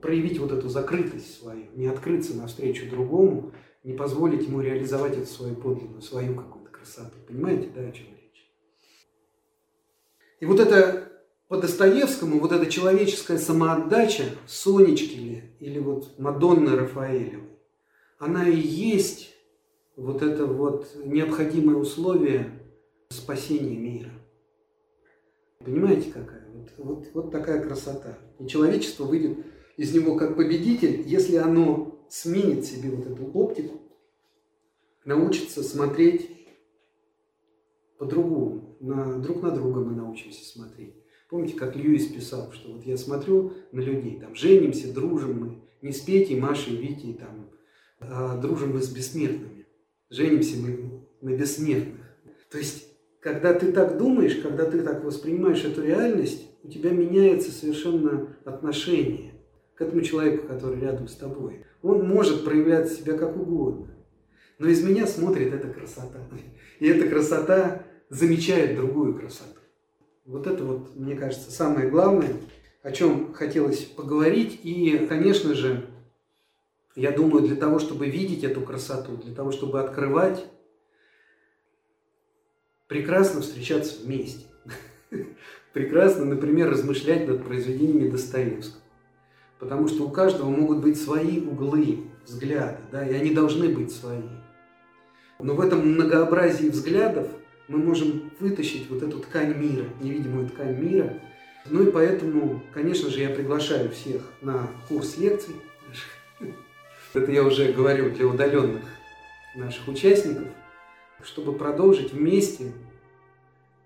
[0.00, 3.52] Проявить вот эту закрытость свою, не открыться навстречу другому–
[3.84, 7.16] не позволить ему реализовать эту свою подлинную, свою какую-то красоту.
[7.26, 8.50] Понимаете, да, о чем речь?
[10.40, 11.07] И вот это
[11.48, 17.48] по Достоевскому, вот эта человеческая самоотдача Сонечки ли, или вот Мадонны Рафаэлевой,
[18.18, 19.34] она и есть
[19.96, 22.50] вот это вот необходимое условие
[23.08, 24.10] спасения мира.
[25.64, 26.46] Понимаете, какая?
[26.52, 28.18] Вот, вот, вот такая красота.
[28.38, 29.38] И человечество выйдет
[29.76, 33.80] из него как победитель, если оно сменит себе вот эту оптику,
[35.04, 36.30] научится смотреть
[37.98, 40.94] по-другому, на, друг на друга мы научимся смотреть.
[41.28, 45.92] Помните, как Льюис писал, что вот я смотрю на людей, там, женимся, дружим мы, не
[45.92, 47.50] с Петей, Машей, Витей, там,
[48.00, 49.66] а дружим мы с бессмертными,
[50.08, 52.06] женимся мы на бессмертных.
[52.50, 52.86] То есть,
[53.20, 59.34] когда ты так думаешь, когда ты так воспринимаешь эту реальность, у тебя меняется совершенно отношение
[59.74, 61.64] к этому человеку, который рядом с тобой.
[61.82, 63.94] Он может проявлять себя как угодно.
[64.58, 66.26] Но из меня смотрит эта красота.
[66.80, 69.57] И эта красота замечает другую красоту.
[70.28, 72.34] Вот это вот, мне кажется, самое главное,
[72.82, 74.60] о чем хотелось поговорить.
[74.62, 75.88] И, конечно же,
[76.94, 80.44] я думаю, для того, чтобы видеть эту красоту, для того, чтобы открывать,
[82.88, 84.44] прекрасно встречаться вместе.
[85.72, 88.82] Прекрасно, например, размышлять над произведениями Достоевского.
[89.58, 94.28] Потому что у каждого могут быть свои углы взгляда, да, и они должны быть свои.
[95.38, 97.28] Но в этом многообразии взглядов
[97.68, 101.20] мы можем вытащить вот эту ткань мира, невидимую ткань мира.
[101.66, 105.54] Ну и поэтому, конечно же, я приглашаю всех на курс лекций.
[107.14, 108.84] Это я уже говорю для удаленных
[109.54, 110.48] наших участников,
[111.22, 112.72] чтобы продолжить вместе